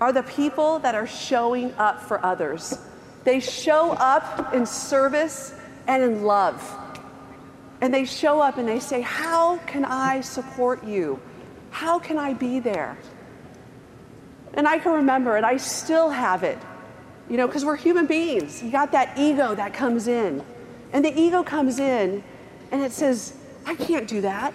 are 0.00 0.12
the 0.12 0.22
people 0.22 0.78
that 0.80 0.94
are 0.94 1.06
showing 1.06 1.72
up 1.74 2.00
for 2.02 2.24
others. 2.24 2.78
They 3.24 3.40
show 3.40 3.92
up 3.92 4.54
in 4.54 4.64
service 4.64 5.54
and 5.86 6.02
in 6.02 6.24
love. 6.24 6.62
And 7.82 7.92
they 7.92 8.04
show 8.04 8.40
up 8.40 8.58
and 8.58 8.68
they 8.68 8.80
say, 8.80 9.00
How 9.00 9.58
can 9.58 9.84
I 9.84 10.20
support 10.20 10.84
you? 10.84 11.20
How 11.70 11.98
can 11.98 12.18
I 12.18 12.34
be 12.34 12.60
there? 12.60 12.96
And 14.54 14.66
I 14.66 14.78
can 14.78 14.92
remember 14.92 15.36
it, 15.36 15.44
I 15.44 15.56
still 15.58 16.10
have 16.10 16.42
it, 16.42 16.58
you 17.28 17.36
know, 17.36 17.46
because 17.46 17.64
we're 17.64 17.76
human 17.76 18.06
beings. 18.06 18.62
You 18.62 18.70
got 18.70 18.92
that 18.92 19.16
ego 19.18 19.54
that 19.54 19.72
comes 19.72 20.08
in. 20.08 20.44
And 20.92 21.04
the 21.04 21.18
ego 21.18 21.42
comes 21.42 21.78
in 21.78 22.24
and 22.72 22.82
it 22.82 22.92
says, 22.92 23.34
I 23.64 23.74
can't 23.76 24.08
do 24.08 24.22
that. 24.22 24.52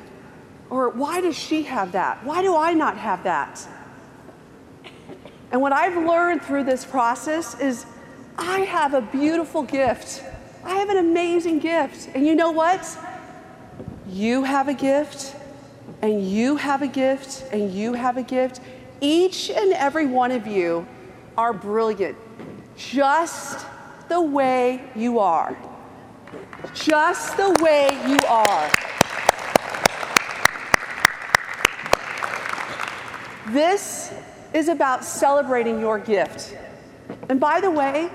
Or 0.69 0.89
why 0.89 1.21
does 1.21 1.37
she 1.37 1.63
have 1.63 1.93
that? 1.93 2.23
Why 2.25 2.41
do 2.41 2.57
I 2.57 2.73
not 2.73 2.97
have 2.97 3.23
that? 3.23 3.65
And 5.51 5.61
what 5.61 5.73
I've 5.73 5.97
learned 5.97 6.41
through 6.41 6.63
this 6.65 6.85
process 6.85 7.59
is 7.59 7.85
I 8.37 8.61
have 8.61 8.93
a 8.93 9.01
beautiful 9.01 9.63
gift 9.63 10.23
I 10.65 10.77
have 10.77 10.89
an 10.89 10.97
amazing 10.97 11.59
gift. 11.59 12.09
And 12.15 12.25
you 12.25 12.35
know 12.35 12.49
what? 12.49 12.97
You 14.09 14.43
have 14.43 14.67
a 14.67 14.73
gift, 14.73 15.35
and 16.01 16.27
you 16.27 16.55
have 16.55 16.81
a 16.81 16.87
gift, 16.87 17.45
and 17.53 17.71
you 17.71 17.93
have 17.93 18.17
a 18.17 18.23
gift. 18.23 18.61
Each 18.99 19.51
and 19.51 19.73
every 19.73 20.07
one 20.07 20.31
of 20.31 20.47
you 20.47 20.87
are 21.37 21.53
brilliant, 21.53 22.17
just 22.75 23.67
the 24.09 24.21
way 24.21 24.81
you 24.95 25.19
are. 25.19 25.55
Just 26.73 27.37
the 27.37 27.55
way 27.61 27.89
you 28.07 28.17
are. 28.27 28.71
This 33.49 34.11
is 34.55 34.69
about 34.69 35.03
celebrating 35.03 35.81
your 35.81 35.99
gift. 35.99 36.55
And 37.27 37.41
by 37.41 37.59
the 37.59 37.69
way, 37.69 38.09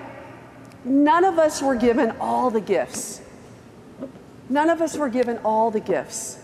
none 0.87 1.23
of 1.23 1.39
us 1.39 1.61
were 1.61 1.77
given 1.77 2.13
all 2.19 2.49
the 2.49 2.63
gifts. 2.63 3.21
None 4.49 4.71
of 4.71 4.81
us 4.81 4.97
were 4.97 5.11
given 5.11 5.39
all 5.45 5.71
the 5.71 5.81
gifts. 5.81 6.39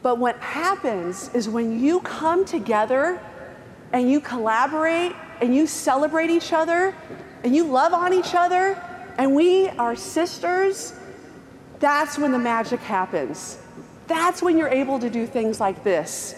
But 0.00 0.18
what 0.18 0.36
happens 0.38 1.28
is 1.34 1.48
when 1.48 1.80
you 1.80 1.98
come 2.00 2.44
together 2.44 3.20
and 3.92 4.08
you 4.08 4.20
collaborate 4.20 5.12
and 5.40 5.52
you 5.52 5.66
celebrate 5.66 6.30
each 6.30 6.52
other 6.52 6.94
and 7.42 7.54
you 7.54 7.64
love 7.64 7.92
on 7.92 8.12
each 8.12 8.32
other 8.32 8.80
and 9.18 9.34
we 9.34 9.70
are 9.70 9.96
sisters, 9.96 10.94
that's 11.80 12.16
when 12.16 12.30
the 12.30 12.38
magic 12.38 12.78
happens. 12.78 13.58
That's 14.06 14.40
when 14.40 14.56
you're 14.56 14.68
able 14.68 15.00
to 15.00 15.10
do 15.10 15.26
things 15.26 15.58
like 15.58 15.82
this. 15.82 16.36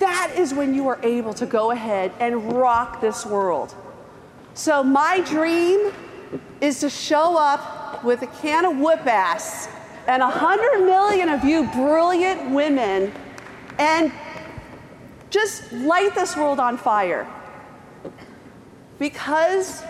That 0.00 0.32
is 0.34 0.54
when 0.54 0.74
you 0.74 0.88
are 0.88 0.98
able 1.02 1.34
to 1.34 1.44
go 1.44 1.72
ahead 1.72 2.12
and 2.18 2.54
rock 2.54 3.02
this 3.02 3.26
world. 3.26 3.74
So, 4.54 4.82
my 4.82 5.20
dream 5.20 5.92
is 6.60 6.80
to 6.80 6.88
show 6.88 7.36
up 7.36 8.02
with 8.02 8.22
a 8.22 8.26
can 8.26 8.64
of 8.64 8.78
whoop 8.78 9.06
ass 9.06 9.68
and 10.06 10.22
100 10.22 10.86
million 10.86 11.28
of 11.28 11.44
you 11.44 11.68
brilliant 11.68 12.50
women 12.50 13.12
and 13.78 14.10
just 15.28 15.70
light 15.70 16.14
this 16.14 16.34
world 16.34 16.58
on 16.58 16.78
fire. 16.78 17.26
Because 18.98 19.82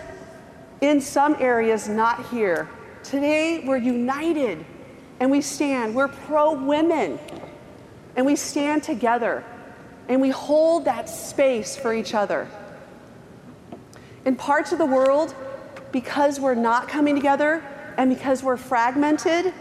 in 0.81 0.99
some 0.99 1.37
areas, 1.39 1.87
not 1.87 2.27
here, 2.27 2.67
today 3.01 3.63
we're 3.65 3.77
united 3.77 4.65
and 5.21 5.31
we 5.31 5.39
stand. 5.39 5.95
We're 5.95 6.09
pro 6.09 6.51
women 6.51 7.17
and 8.17 8.25
we 8.25 8.35
stand 8.35 8.83
together 8.83 9.45
and 10.07 10.21
we 10.21 10.29
hold 10.29 10.85
that 10.85 11.09
space 11.09 11.75
for 11.75 11.93
each 11.93 12.13
other. 12.13 12.47
In 14.25 14.35
parts 14.35 14.71
of 14.71 14.77
the 14.77 14.85
world, 14.85 15.33
because 15.91 16.39
we're 16.39 16.55
not 16.55 16.87
coming 16.87 17.15
together 17.15 17.63
and 17.97 18.09
because 18.09 18.43
we're 18.43 18.57
fragmented, 18.57 19.53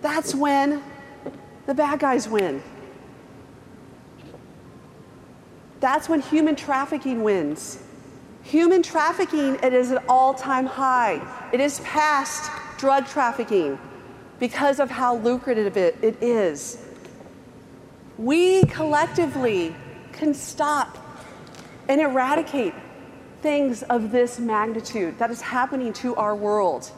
that's 0.00 0.34
when 0.34 0.82
the 1.66 1.74
bad 1.74 1.98
guys 1.98 2.28
win. 2.28 2.62
That's 5.80 6.08
when 6.08 6.20
human 6.20 6.56
trafficking 6.56 7.22
wins. 7.22 7.82
Human 8.42 8.82
trafficking, 8.82 9.56
it 9.62 9.72
is 9.72 9.90
at 9.92 10.04
all 10.08 10.34
time 10.34 10.66
high. 10.66 11.20
It 11.52 11.60
is 11.60 11.80
past 11.80 12.50
drug 12.78 13.06
trafficking 13.06 13.78
because 14.38 14.80
of 14.80 14.90
how 14.90 15.16
lucrative 15.16 15.76
it, 15.76 15.96
it 16.02 16.22
is 16.22 16.83
we 18.18 18.64
collectively 18.66 19.74
can 20.12 20.34
stop 20.34 20.98
and 21.88 22.00
eradicate 22.00 22.74
things 23.42 23.82
of 23.82 24.10
this 24.10 24.38
magnitude 24.38 25.18
that 25.18 25.30
is 25.30 25.40
happening 25.40 25.92
to 25.92 26.14
our 26.16 26.34
world. 26.34 26.90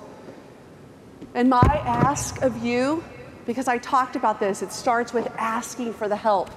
And 1.35 1.51
my 1.51 1.83
ask 1.85 2.41
of 2.43 2.65
you, 2.65 3.03
because 3.47 3.69
I 3.69 3.79
talked 3.79 4.17
about 4.17 4.41
this, 4.41 4.63
it 4.63 4.73
starts 4.73 5.13
with 5.13 5.27
asking 5.39 5.95
for 5.95 6.09
the 6.09 6.17
help. 6.17 6.51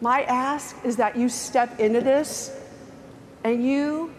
My 0.00 0.22
ask 0.22 0.76
is 0.84 0.96
that 0.96 1.16
you 1.16 1.28
step 1.28 1.78
into 1.78 2.00
this 2.00 2.56
and 3.44 3.64
you 3.64 4.14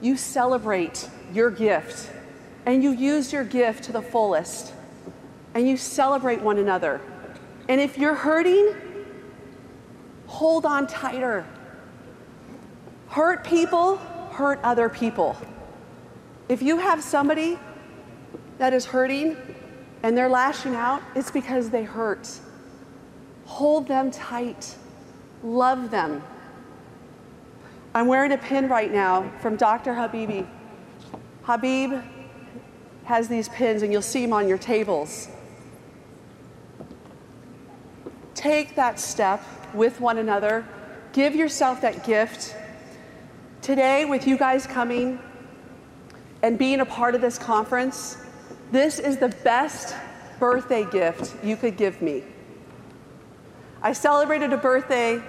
you 0.00 0.16
celebrate 0.16 1.08
your 1.32 1.50
gift 1.50 2.10
and 2.64 2.82
you 2.82 2.92
use 2.92 3.32
your 3.32 3.44
gift 3.44 3.84
to 3.84 3.92
the 3.92 4.00
fullest 4.00 4.72
and 5.58 5.68
you 5.68 5.76
celebrate 5.76 6.40
one 6.40 6.58
another. 6.58 7.00
And 7.68 7.80
if 7.80 7.98
you're 7.98 8.14
hurting, 8.14 8.76
hold 10.28 10.64
on 10.64 10.86
tighter. 10.86 11.44
Hurt 13.08 13.42
people 13.42 13.96
hurt 14.30 14.60
other 14.62 14.88
people. 14.88 15.36
If 16.48 16.62
you 16.62 16.78
have 16.78 17.02
somebody 17.02 17.58
that 18.58 18.72
is 18.72 18.86
hurting 18.86 19.36
and 20.04 20.16
they're 20.16 20.28
lashing 20.28 20.76
out, 20.76 21.02
it's 21.16 21.32
because 21.32 21.70
they 21.70 21.82
hurt. 21.82 22.30
Hold 23.46 23.88
them 23.88 24.12
tight. 24.12 24.76
Love 25.42 25.90
them. 25.90 26.22
I'm 27.96 28.06
wearing 28.06 28.30
a 28.30 28.38
pin 28.38 28.68
right 28.68 28.92
now 28.92 29.28
from 29.40 29.56
Dr. 29.56 29.92
Habibi. 29.92 30.46
Habib 31.42 32.00
has 33.06 33.26
these 33.26 33.48
pins, 33.48 33.82
and 33.82 33.90
you'll 33.90 34.02
see 34.02 34.22
them 34.22 34.32
on 34.32 34.46
your 34.46 34.58
tables. 34.58 35.30
Take 38.48 38.76
that 38.76 38.98
step 38.98 39.44
with 39.74 40.00
one 40.00 40.16
another. 40.16 40.66
Give 41.12 41.36
yourself 41.36 41.82
that 41.82 42.02
gift. 42.02 42.56
Today, 43.60 44.06
with 44.06 44.26
you 44.26 44.38
guys 44.38 44.66
coming 44.66 45.18
and 46.42 46.58
being 46.58 46.80
a 46.80 46.86
part 46.86 47.14
of 47.14 47.20
this 47.20 47.36
conference, 47.36 48.16
this 48.72 48.98
is 48.98 49.18
the 49.18 49.28
best 49.44 49.94
birthday 50.38 50.86
gift 50.86 51.36
you 51.44 51.56
could 51.56 51.76
give 51.76 52.00
me. 52.00 52.24
I 53.82 53.92
celebrated 53.92 54.54
a 54.54 54.56
birthday 54.56 55.22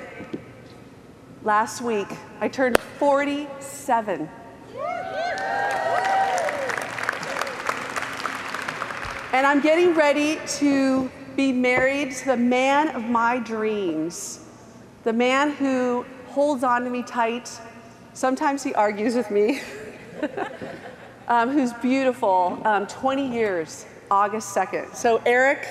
last 1.44 1.82
week. 1.82 2.08
I 2.40 2.48
turned 2.48 2.78
47. 2.78 4.30
And 9.34 9.46
I'm 9.46 9.60
getting 9.60 9.94
ready 9.94 10.40
to 10.60 11.12
be 11.40 11.54
married 11.54 12.12
to 12.12 12.26
the 12.26 12.36
man 12.36 12.90
of 12.90 13.06
my 13.06 13.40
dreams, 13.40 14.42
the 15.06 15.14
man 15.14 15.52
who 15.52 16.06
holds 16.28 16.66
on 16.66 16.84
to 16.84 16.90
me 16.90 17.02
tight. 17.02 17.50
Sometimes 18.12 18.62
he 18.62 18.74
argues 18.74 19.16
with 19.16 19.32
me, 19.32 19.62
um, 21.30 21.48
who's 21.48 21.72
beautiful. 21.76 22.62
Um, 22.66 22.88
20 22.88 23.32
years, 23.32 23.86
August 24.12 24.54
2nd. 24.54 24.94
So, 24.94 25.22
Eric, 25.26 25.66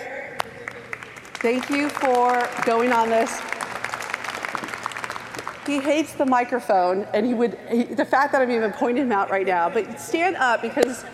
thank 1.35 1.69
you 1.69 1.91
for 1.91 2.49
going 2.65 2.91
on 2.91 3.11
this. 3.11 3.39
He 5.67 5.81
hates 5.81 6.15
the 6.15 6.25
microphone, 6.25 7.07
and 7.13 7.27
he 7.27 7.35
would, 7.35 7.59
he, 7.71 7.85
the 7.85 8.07
fact 8.07 8.33
that 8.33 8.41
I'm 8.41 8.51
even 8.51 8.73
pointing 8.73 9.05
him 9.05 9.13
out 9.13 9.29
right 9.31 9.47
now, 9.47 9.69
but 9.69 10.01
stand 10.01 10.37
up 10.37 10.63
because 10.63 11.05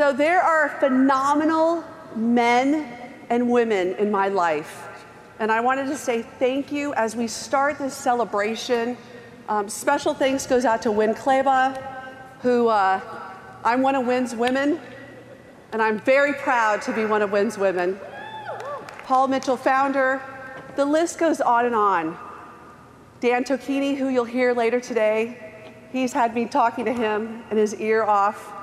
So 0.00 0.14
there 0.14 0.40
are 0.40 0.70
phenomenal 0.80 1.84
men 2.16 2.90
and 3.28 3.50
women 3.50 3.94
in 3.96 4.10
my 4.10 4.28
life. 4.28 4.88
And 5.38 5.52
I 5.52 5.60
wanted 5.60 5.88
to 5.88 5.96
say 5.98 6.22
thank 6.22 6.72
you 6.72 6.94
as 6.94 7.14
we 7.14 7.26
start 7.26 7.78
this 7.78 7.92
celebration. 7.92 8.96
Um, 9.46 9.68
special 9.68 10.14
thanks 10.14 10.46
goes 10.46 10.64
out 10.64 10.80
to 10.84 10.90
Winn 10.90 11.12
Claybaugh, 11.12 11.78
who 12.40 12.68
uh, 12.68 12.98
I'm 13.62 13.82
one 13.82 13.94
of 13.94 14.06
Winn's 14.06 14.34
women, 14.34 14.80
and 15.72 15.82
I'm 15.82 16.00
very 16.00 16.32
proud 16.32 16.80
to 16.80 16.94
be 16.94 17.04
one 17.04 17.20
of 17.20 17.30
Winn's 17.30 17.58
women. 17.58 18.00
Paul 19.04 19.28
Mitchell, 19.28 19.58
founder. 19.58 20.22
The 20.76 20.86
list 20.86 21.18
goes 21.18 21.42
on 21.42 21.66
and 21.66 21.74
on. 21.74 22.16
Dan 23.20 23.44
Tocchini, 23.44 23.98
who 23.98 24.08
you'll 24.08 24.24
hear 24.24 24.54
later 24.54 24.80
today, 24.80 25.68
he's 25.92 26.14
had 26.14 26.34
me 26.34 26.46
talking 26.46 26.86
to 26.86 26.92
him 26.94 27.44
and 27.50 27.58
his 27.58 27.74
ear 27.74 28.02
off. 28.02 28.54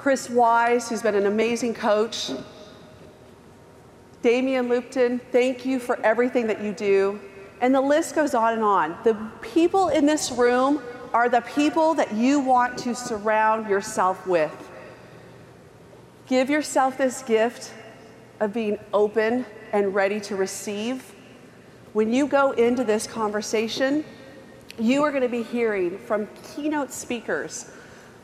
Chris 0.00 0.30
Wise, 0.30 0.88
who's 0.88 1.02
been 1.02 1.14
an 1.14 1.26
amazing 1.26 1.74
coach. 1.74 2.30
Damian 4.22 4.66
Lupton, 4.66 5.20
thank 5.30 5.66
you 5.66 5.78
for 5.78 6.00
everything 6.00 6.46
that 6.46 6.62
you 6.62 6.72
do. 6.72 7.20
And 7.60 7.74
the 7.74 7.82
list 7.82 8.14
goes 8.14 8.32
on 8.32 8.54
and 8.54 8.62
on. 8.62 8.96
The 9.04 9.14
people 9.42 9.88
in 9.88 10.06
this 10.06 10.32
room 10.32 10.82
are 11.12 11.28
the 11.28 11.42
people 11.42 11.92
that 11.96 12.14
you 12.14 12.40
want 12.40 12.78
to 12.78 12.94
surround 12.94 13.68
yourself 13.68 14.26
with. 14.26 14.70
Give 16.26 16.48
yourself 16.48 16.96
this 16.96 17.22
gift 17.22 17.74
of 18.40 18.54
being 18.54 18.78
open 18.94 19.44
and 19.70 19.94
ready 19.94 20.18
to 20.20 20.34
receive. 20.34 21.14
When 21.92 22.10
you 22.10 22.26
go 22.26 22.52
into 22.52 22.84
this 22.84 23.06
conversation, 23.06 24.06
you 24.78 25.02
are 25.02 25.10
going 25.10 25.24
to 25.24 25.28
be 25.28 25.42
hearing 25.42 25.98
from 25.98 26.26
keynote 26.42 26.90
speakers 26.90 27.70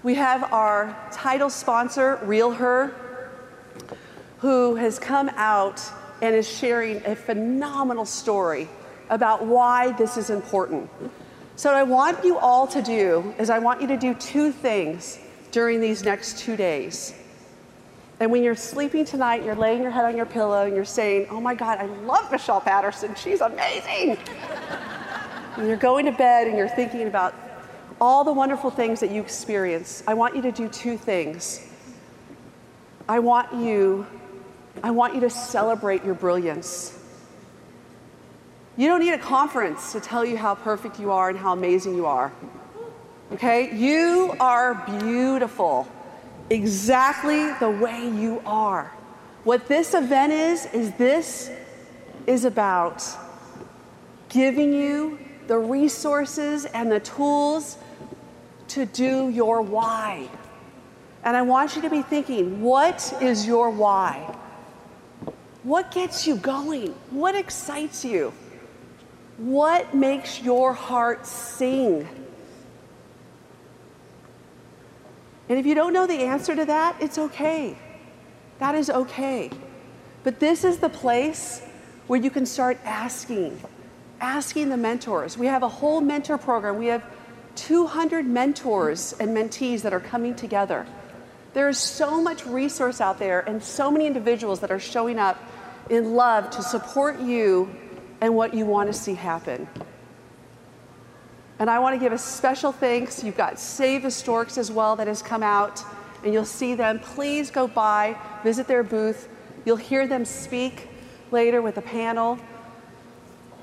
we 0.06 0.14
have 0.14 0.52
our 0.52 0.96
title 1.10 1.50
sponsor, 1.50 2.20
Real 2.22 2.52
Her, 2.52 2.94
who 4.38 4.76
has 4.76 5.00
come 5.00 5.28
out 5.30 5.82
and 6.22 6.32
is 6.32 6.48
sharing 6.48 7.04
a 7.04 7.16
phenomenal 7.16 8.04
story 8.04 8.68
about 9.10 9.44
why 9.44 9.90
this 9.98 10.16
is 10.16 10.30
important. 10.30 10.88
So, 11.56 11.70
what 11.70 11.76
I 11.76 11.82
want 11.82 12.24
you 12.24 12.38
all 12.38 12.68
to 12.68 12.80
do 12.82 13.34
is, 13.36 13.50
I 13.50 13.58
want 13.58 13.80
you 13.80 13.88
to 13.88 13.96
do 13.96 14.14
two 14.14 14.52
things 14.52 15.18
during 15.50 15.80
these 15.80 16.04
next 16.04 16.38
two 16.38 16.56
days. 16.56 17.12
And 18.20 18.30
when 18.30 18.44
you're 18.44 18.54
sleeping 18.54 19.04
tonight, 19.04 19.44
you're 19.44 19.56
laying 19.56 19.82
your 19.82 19.90
head 19.90 20.04
on 20.04 20.16
your 20.16 20.26
pillow 20.26 20.66
and 20.66 20.76
you're 20.76 20.84
saying, 20.84 21.26
Oh 21.30 21.40
my 21.40 21.56
God, 21.56 21.78
I 21.80 21.86
love 22.06 22.30
Michelle 22.30 22.60
Patterson. 22.60 23.16
She's 23.16 23.40
amazing. 23.40 24.18
and 25.56 25.66
you're 25.66 25.76
going 25.76 26.06
to 26.06 26.12
bed 26.12 26.46
and 26.46 26.56
you're 26.56 26.68
thinking 26.68 27.08
about 27.08 27.34
all 28.00 28.24
the 28.24 28.32
wonderful 28.32 28.70
things 28.70 29.00
that 29.00 29.10
you 29.10 29.20
experience. 29.20 30.02
I 30.06 30.14
want 30.14 30.36
you 30.36 30.42
to 30.42 30.52
do 30.52 30.68
two 30.68 30.98
things. 30.98 31.66
I 33.08 33.18
want 33.20 33.54
you, 33.54 34.06
I 34.82 34.90
want 34.90 35.14
you 35.14 35.20
to 35.22 35.30
celebrate 35.30 36.04
your 36.04 36.14
brilliance. 36.14 36.98
You 38.76 38.88
don't 38.88 39.00
need 39.00 39.12
a 39.12 39.18
conference 39.18 39.92
to 39.92 40.00
tell 40.00 40.24
you 40.24 40.36
how 40.36 40.54
perfect 40.54 41.00
you 41.00 41.10
are 41.10 41.30
and 41.30 41.38
how 41.38 41.52
amazing 41.52 41.94
you 41.94 42.06
are. 42.06 42.32
Okay? 43.32 43.74
You 43.74 44.34
are 44.38 44.74
beautiful 45.00 45.88
exactly 46.50 47.52
the 47.54 47.70
way 47.70 48.08
you 48.08 48.42
are. 48.44 48.92
What 49.44 49.68
this 49.68 49.94
event 49.94 50.32
is, 50.32 50.66
is 50.66 50.92
this 50.94 51.50
is 52.26 52.44
about 52.44 53.04
giving 54.28 54.72
you 54.72 55.18
the 55.46 55.58
resources 55.58 56.64
and 56.66 56.90
the 56.90 57.00
tools 57.00 57.78
to 58.68 58.86
do 58.86 59.28
your 59.28 59.62
why. 59.62 60.28
And 61.24 61.36
I 61.36 61.42
want 61.42 61.76
you 61.76 61.82
to 61.82 61.90
be 61.90 62.02
thinking 62.02 62.60
what 62.62 63.12
is 63.20 63.46
your 63.46 63.70
why? 63.70 64.34
What 65.62 65.90
gets 65.90 66.26
you 66.26 66.36
going? 66.36 66.94
What 67.10 67.34
excites 67.34 68.04
you? 68.04 68.32
What 69.38 69.94
makes 69.94 70.40
your 70.40 70.72
heart 70.72 71.26
sing? 71.26 72.08
And 75.48 75.58
if 75.58 75.66
you 75.66 75.74
don't 75.74 75.92
know 75.92 76.06
the 76.06 76.22
answer 76.22 76.54
to 76.54 76.64
that, 76.64 76.96
it's 77.00 77.18
okay. 77.18 77.76
That 78.58 78.74
is 78.74 78.90
okay. 78.90 79.50
But 80.24 80.40
this 80.40 80.64
is 80.64 80.78
the 80.78 80.88
place 80.88 81.62
where 82.06 82.20
you 82.20 82.30
can 82.30 82.46
start 82.46 82.78
asking, 82.84 83.60
asking 84.20 84.68
the 84.70 84.76
mentors. 84.76 85.36
We 85.36 85.46
have 85.46 85.62
a 85.62 85.68
whole 85.68 86.00
mentor 86.00 86.38
program. 86.38 86.78
We 86.78 86.86
have 86.86 87.04
200 87.56 88.26
mentors 88.26 89.14
and 89.18 89.36
mentees 89.36 89.82
that 89.82 89.92
are 89.92 90.00
coming 90.00 90.34
together. 90.34 90.86
There 91.54 91.68
is 91.68 91.78
so 91.78 92.22
much 92.22 92.44
resource 92.46 93.00
out 93.00 93.18
there 93.18 93.40
and 93.40 93.62
so 93.62 93.90
many 93.90 94.06
individuals 94.06 94.60
that 94.60 94.70
are 94.70 94.78
showing 94.78 95.18
up 95.18 95.42
in 95.88 96.14
love 96.14 96.50
to 96.50 96.62
support 96.62 97.18
you 97.20 97.74
and 98.20 98.34
what 98.34 98.54
you 98.54 98.66
want 98.66 98.92
to 98.92 98.92
see 98.92 99.14
happen. 99.14 99.68
And 101.58 101.70
I 101.70 101.78
want 101.78 101.94
to 101.94 101.98
give 101.98 102.12
a 102.12 102.18
special 102.18 102.72
thanks. 102.72 103.24
You've 103.24 103.36
got 103.36 103.58
Save 103.58 104.02
the 104.02 104.10
Storks 104.10 104.58
as 104.58 104.70
well 104.70 104.96
that 104.96 105.06
has 105.06 105.22
come 105.22 105.42
out, 105.42 105.82
and 106.22 106.34
you'll 106.34 106.44
see 106.44 106.74
them. 106.74 106.98
Please 106.98 107.50
go 107.50 107.66
by, 107.66 108.16
visit 108.42 108.66
their 108.66 108.82
booth. 108.82 109.28
You'll 109.64 109.76
hear 109.76 110.06
them 110.06 110.24
speak 110.24 110.88
later 111.30 111.62
with 111.62 111.78
a 111.78 111.82
panel. 111.82 112.38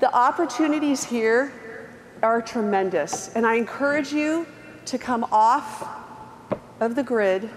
The 0.00 0.12
opportunities 0.12 1.04
here 1.04 1.52
are 2.24 2.40
tremendous, 2.40 3.28
and 3.36 3.46
I 3.46 3.56
encourage 3.56 4.10
you 4.10 4.46
to 4.86 4.96
come 4.96 5.24
off 5.30 5.86
of 6.80 6.94
the 6.94 7.02
grid. 7.02 7.50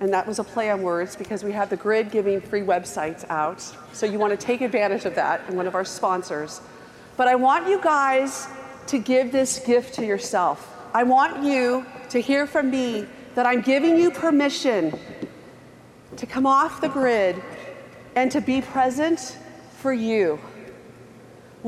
And 0.00 0.12
that 0.14 0.26
was 0.26 0.38
a 0.38 0.44
play 0.44 0.70
on 0.70 0.82
words 0.82 1.14
because 1.14 1.44
we 1.44 1.52
have 1.52 1.68
the 1.68 1.76
grid 1.76 2.10
giving 2.10 2.40
free 2.40 2.62
websites 2.62 3.28
out. 3.28 3.60
So 3.92 4.06
you 4.06 4.18
want 4.18 4.30
to 4.32 4.36
take 4.36 4.62
advantage 4.62 5.04
of 5.04 5.14
that 5.16 5.42
and 5.46 5.56
one 5.56 5.66
of 5.66 5.74
our 5.74 5.84
sponsors. 5.84 6.62
But 7.18 7.28
I 7.28 7.34
want 7.34 7.68
you 7.68 7.80
guys 7.82 8.48
to 8.86 8.98
give 8.98 9.30
this 9.30 9.58
gift 9.58 9.94
to 9.96 10.06
yourself. 10.06 10.74
I 10.94 11.02
want 11.02 11.44
you 11.44 11.84
to 12.08 12.20
hear 12.20 12.46
from 12.46 12.70
me 12.70 13.06
that 13.34 13.44
I'm 13.44 13.60
giving 13.60 13.98
you 13.98 14.10
permission 14.10 14.98
to 16.16 16.26
come 16.26 16.46
off 16.46 16.80
the 16.80 16.88
grid 16.88 17.42
and 18.16 18.32
to 18.32 18.40
be 18.40 18.62
present 18.62 19.36
for 19.76 19.92
you. 19.92 20.40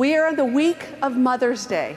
We 0.00 0.16
are 0.16 0.30
in 0.30 0.36
the 0.36 0.46
week 0.46 0.82
of 1.02 1.18
Mother's 1.18 1.66
Day. 1.66 1.94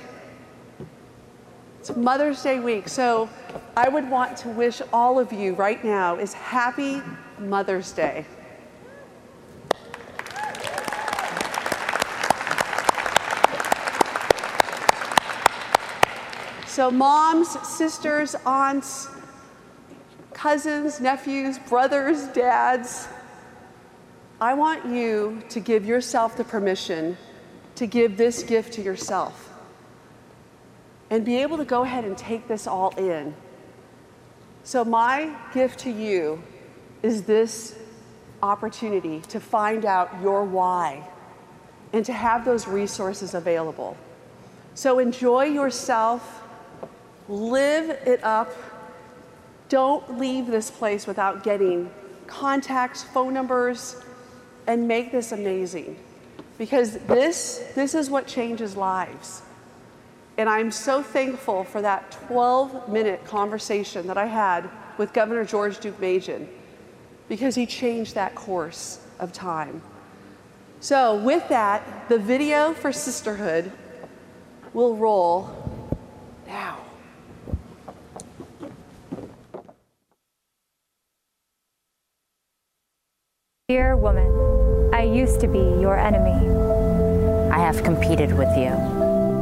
It's 1.79 1.95
Mother's 1.95 2.43
Day 2.43 2.59
week. 2.59 2.89
So 2.89 3.29
I 3.77 3.87
would 3.87 4.09
want 4.09 4.35
to 4.39 4.49
wish 4.49 4.81
all 4.91 5.19
of 5.19 5.31
you 5.31 5.53
right 5.53 5.81
now 5.85 6.17
is 6.17 6.33
happy 6.33 7.01
Mother's 7.39 7.93
Day. 7.93 8.25
So, 16.67 16.91
moms, 16.91 17.57
sisters, 17.65 18.35
aunts, 18.45 19.07
cousins, 20.33 20.99
nephews, 20.99 21.57
brothers, 21.57 22.27
dads, 22.33 23.07
I 24.41 24.55
want 24.55 24.87
you 24.87 25.41
to 25.47 25.61
give 25.61 25.85
yourself 25.85 26.35
the 26.35 26.43
permission 26.43 27.15
to 27.75 27.87
give 27.87 28.17
this 28.17 28.43
gift 28.43 28.73
to 28.73 28.81
yourself 28.81 29.49
and 31.09 31.25
be 31.25 31.37
able 31.37 31.57
to 31.57 31.65
go 31.65 31.83
ahead 31.83 32.05
and 32.05 32.17
take 32.17 32.47
this 32.47 32.67
all 32.67 32.89
in. 32.97 33.35
So, 34.63 34.85
my 34.85 35.35
gift 35.53 35.79
to 35.81 35.91
you 35.91 36.41
is 37.01 37.23
this 37.23 37.75
opportunity 38.41 39.21
to 39.21 39.39
find 39.39 39.85
out 39.85 40.09
your 40.21 40.43
why 40.43 41.07
and 41.91 42.05
to 42.05 42.13
have 42.13 42.45
those 42.45 42.67
resources 42.67 43.33
available. 43.33 43.97
So, 44.73 44.99
enjoy 44.99 45.45
yourself 45.45 46.43
Live 47.29 47.89
it 48.05 48.23
up. 48.23 48.53
Don't 49.69 50.19
leave 50.19 50.47
this 50.47 50.69
place 50.69 51.07
without 51.07 51.43
getting 51.43 51.89
contacts, 52.27 53.03
phone 53.03 53.33
numbers, 53.33 53.95
and 54.67 54.87
make 54.87 55.11
this 55.11 55.31
amazing. 55.31 55.97
Because 56.57 56.97
this, 56.99 57.63
this 57.75 57.95
is 57.95 58.09
what 58.09 58.27
changes 58.27 58.75
lives. 58.75 59.41
And 60.37 60.49
I'm 60.49 60.71
so 60.71 61.03
thankful 61.03 61.63
for 61.63 61.81
that 61.81 62.11
12 62.27 62.89
minute 62.89 63.23
conversation 63.25 64.07
that 64.07 64.17
I 64.17 64.25
had 64.25 64.69
with 64.97 65.13
Governor 65.13 65.45
George 65.45 65.77
Deukmejian 65.77 66.47
because 67.29 67.55
he 67.55 67.65
changed 67.65 68.15
that 68.15 68.35
course 68.35 68.99
of 69.19 69.31
time. 69.31 69.81
So, 70.79 71.15
with 71.15 71.47
that, 71.49 72.09
the 72.09 72.19
video 72.19 72.73
for 72.73 72.91
sisterhood 72.91 73.71
will 74.73 74.97
roll 74.97 75.49
now. 76.45 76.79
Dear 83.69 83.95
woman, 83.95 84.82
I 84.93 85.01
used 85.01 85.41
to 85.41 85.47
be 85.47 85.57
your 85.81 85.97
enemy. 85.97 86.37
I 87.51 87.57
have 87.57 87.83
competed 87.83 88.37
with 88.37 88.55
you, 88.55 88.69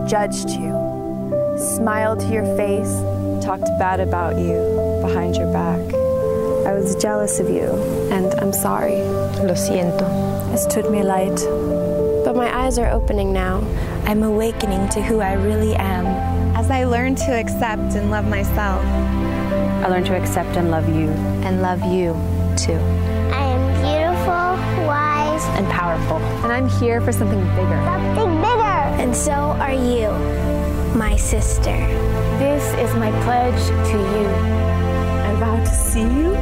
judged 0.07 0.49
you, 0.49 0.71
smiled 1.57 2.21
to 2.21 2.27
your 2.27 2.45
face, 2.55 2.89
talked 3.43 3.67
bad 3.77 3.99
about 3.99 4.37
you 4.37 4.55
behind 5.01 5.35
your 5.35 5.51
back. 5.51 5.81
I 6.65 6.73
was 6.73 6.95
jealous 6.95 7.41
of 7.41 7.49
you, 7.49 7.67
and 8.13 8.33
I'm 8.35 8.53
sorry. 8.53 9.01
Lo 9.43 9.53
siento. 9.53 10.07
Es 10.53 10.65
tut 10.67 10.89
mir 10.89 11.03
leid. 11.03 11.35
But 12.23 12.37
my 12.37 12.49
eyes 12.55 12.79
are 12.79 12.89
opening 12.89 13.33
now. 13.33 13.61
I'm 14.05 14.23
awakening 14.23 14.87
to 14.91 15.01
who 15.01 15.19
I 15.19 15.33
really 15.33 15.75
am. 15.75 16.05
As 16.55 16.71
I 16.71 16.85
learn 16.85 17.15
to 17.15 17.31
accept 17.37 17.95
and 17.95 18.09
love 18.09 18.25
myself, 18.25 18.81
I 19.83 19.87
learn 19.89 20.05
to 20.05 20.15
accept 20.15 20.55
and 20.55 20.71
love 20.71 20.87
you. 20.87 21.09
And 21.43 21.61
love 21.61 21.83
you, 21.83 22.15
too 22.55 22.79
And 26.51 26.65
I'm 26.65 26.79
here 26.81 26.99
for 26.99 27.13
something 27.13 27.39
bigger. 27.55 27.81
Something 27.85 28.35
bigger! 28.41 28.81
And 28.99 29.15
so 29.15 29.31
are 29.31 29.71
you, 29.71 30.09
my 30.97 31.15
sister. 31.15 31.77
This 32.39 32.65
is 32.73 32.93
my 32.95 33.09
pledge 33.23 33.67
to 33.91 33.97
you. 33.97 34.27
I 34.27 35.33
vow 35.39 35.55
to 35.55 35.65
see 35.65 36.01
you, 36.01 36.33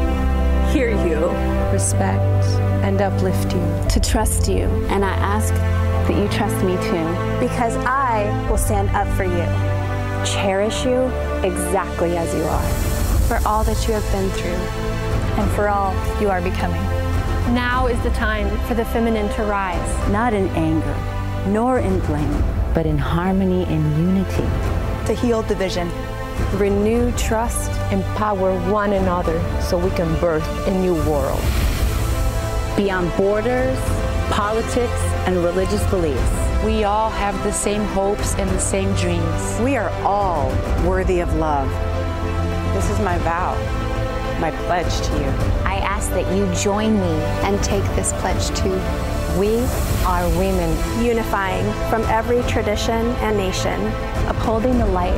hear 0.73 0.89
you, 1.05 1.27
respect, 1.71 2.43
and 2.83 2.99
uplift 2.99 3.53
you. 3.53 3.87
To 3.87 3.99
trust 3.99 4.47
you. 4.47 4.63
And 4.89 5.05
I 5.05 5.13
ask 5.13 5.53
that 5.53 6.17
you 6.17 6.27
trust 6.35 6.55
me 6.65 6.75
too. 6.77 7.39
Because 7.39 7.75
I 7.85 8.47
will 8.49 8.57
stand 8.57 8.89
up 8.95 9.07
for 9.15 9.25
you. 9.25 9.45
Cherish 10.25 10.85
you 10.85 11.03
exactly 11.47 12.17
as 12.17 12.33
you 12.33 12.41
are. 12.45 12.69
For 13.27 13.47
all 13.47 13.63
that 13.63 13.87
you 13.87 13.93
have 13.93 14.11
been 14.11 14.31
through. 14.31 15.39
And 15.39 15.51
for 15.51 15.69
all 15.69 15.93
you 16.19 16.31
are 16.31 16.41
becoming. 16.41 16.98
Now 17.53 17.87
is 17.87 18.01
the 18.03 18.11
time 18.11 18.49
for 18.67 18.73
the 18.73 18.85
feminine 18.85 19.29
to 19.35 19.43
rise. 19.43 20.09
Not 20.11 20.33
in 20.33 20.47
anger, 20.49 20.95
nor 21.49 21.79
in 21.79 21.99
blame, 22.01 22.43
but 22.73 22.85
in 22.85 22.97
harmony 22.97 23.63
and 23.65 23.83
unity. 23.97 25.05
To 25.07 25.13
heal 25.13 25.41
division. 25.43 25.89
Renew 26.53 27.11
trust, 27.17 27.71
empower 27.91 28.57
one 28.71 28.93
another 28.93 29.39
so 29.61 29.77
we 29.77 29.89
can 29.91 30.19
birth 30.19 30.47
a 30.67 30.71
new 30.79 30.95
world. 31.09 31.41
Beyond 32.77 33.11
borders 33.17 33.77
politics, 34.29 35.01
and 35.25 35.43
religious 35.43 35.83
beliefs. 35.89 36.63
We 36.63 36.83
all 36.83 37.09
have 37.09 37.35
the 37.43 37.51
same 37.51 37.83
hopes 37.87 38.35
and 38.35 38.49
the 38.49 38.59
same 38.59 38.93
dreams. 38.95 39.59
We 39.61 39.75
are 39.75 39.89
all 40.03 40.49
worthy 40.87 41.19
of 41.19 41.33
love. 41.35 41.69
This 42.73 42.89
is 42.89 42.99
my 42.99 43.17
vow, 43.19 43.55
my 44.39 44.51
pledge 44.51 44.95
to 45.07 45.13
you. 45.13 45.68
Ask 45.99 46.11
that 46.11 46.33
you 46.33 46.49
join 46.53 46.93
me 46.93 47.11
and 47.43 47.61
take 47.61 47.83
this 47.97 48.13
pledge 48.21 48.47
too. 48.57 48.71
We 49.37 49.57
are 50.05 50.25
women, 50.39 51.03
unifying 51.03 51.65
from 51.89 52.03
every 52.03 52.41
tradition 52.43 53.07
and 53.17 53.35
nation, 53.35 53.85
upholding 54.29 54.77
the 54.77 54.85
light 54.85 55.11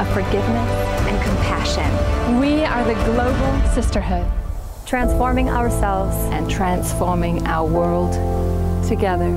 of 0.00 0.06
forgiveness 0.14 0.70
and 1.08 1.20
compassion. 1.24 2.38
We 2.38 2.64
are 2.64 2.84
the 2.84 2.94
global 3.10 3.68
sisterhood, 3.74 4.30
transforming 4.86 5.50
ourselves 5.50 6.14
and 6.32 6.48
transforming 6.48 7.44
our 7.48 7.66
world 7.66 8.12
together. 8.86 9.30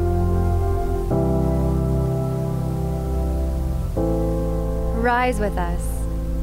Rise 5.01 5.39
with 5.39 5.57
us. 5.57 5.81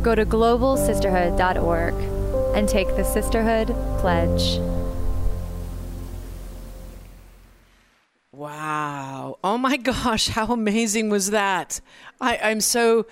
Go 0.02 0.16
to 0.16 0.26
globalsisterhood.org 0.26 2.11
and 2.54 2.68
take 2.68 2.88
the 2.96 3.04
Sisterhood 3.04 3.68
Pledge. 3.98 4.58
Wow. 8.32 9.38
Oh 9.44 9.58
my 9.58 9.76
gosh, 9.90 10.28
how 10.28 10.46
amazing 10.46 11.10
was 11.10 11.30
that? 11.30 11.80
I, 12.20 12.38
I'm 12.38 12.60
so 12.60 13.06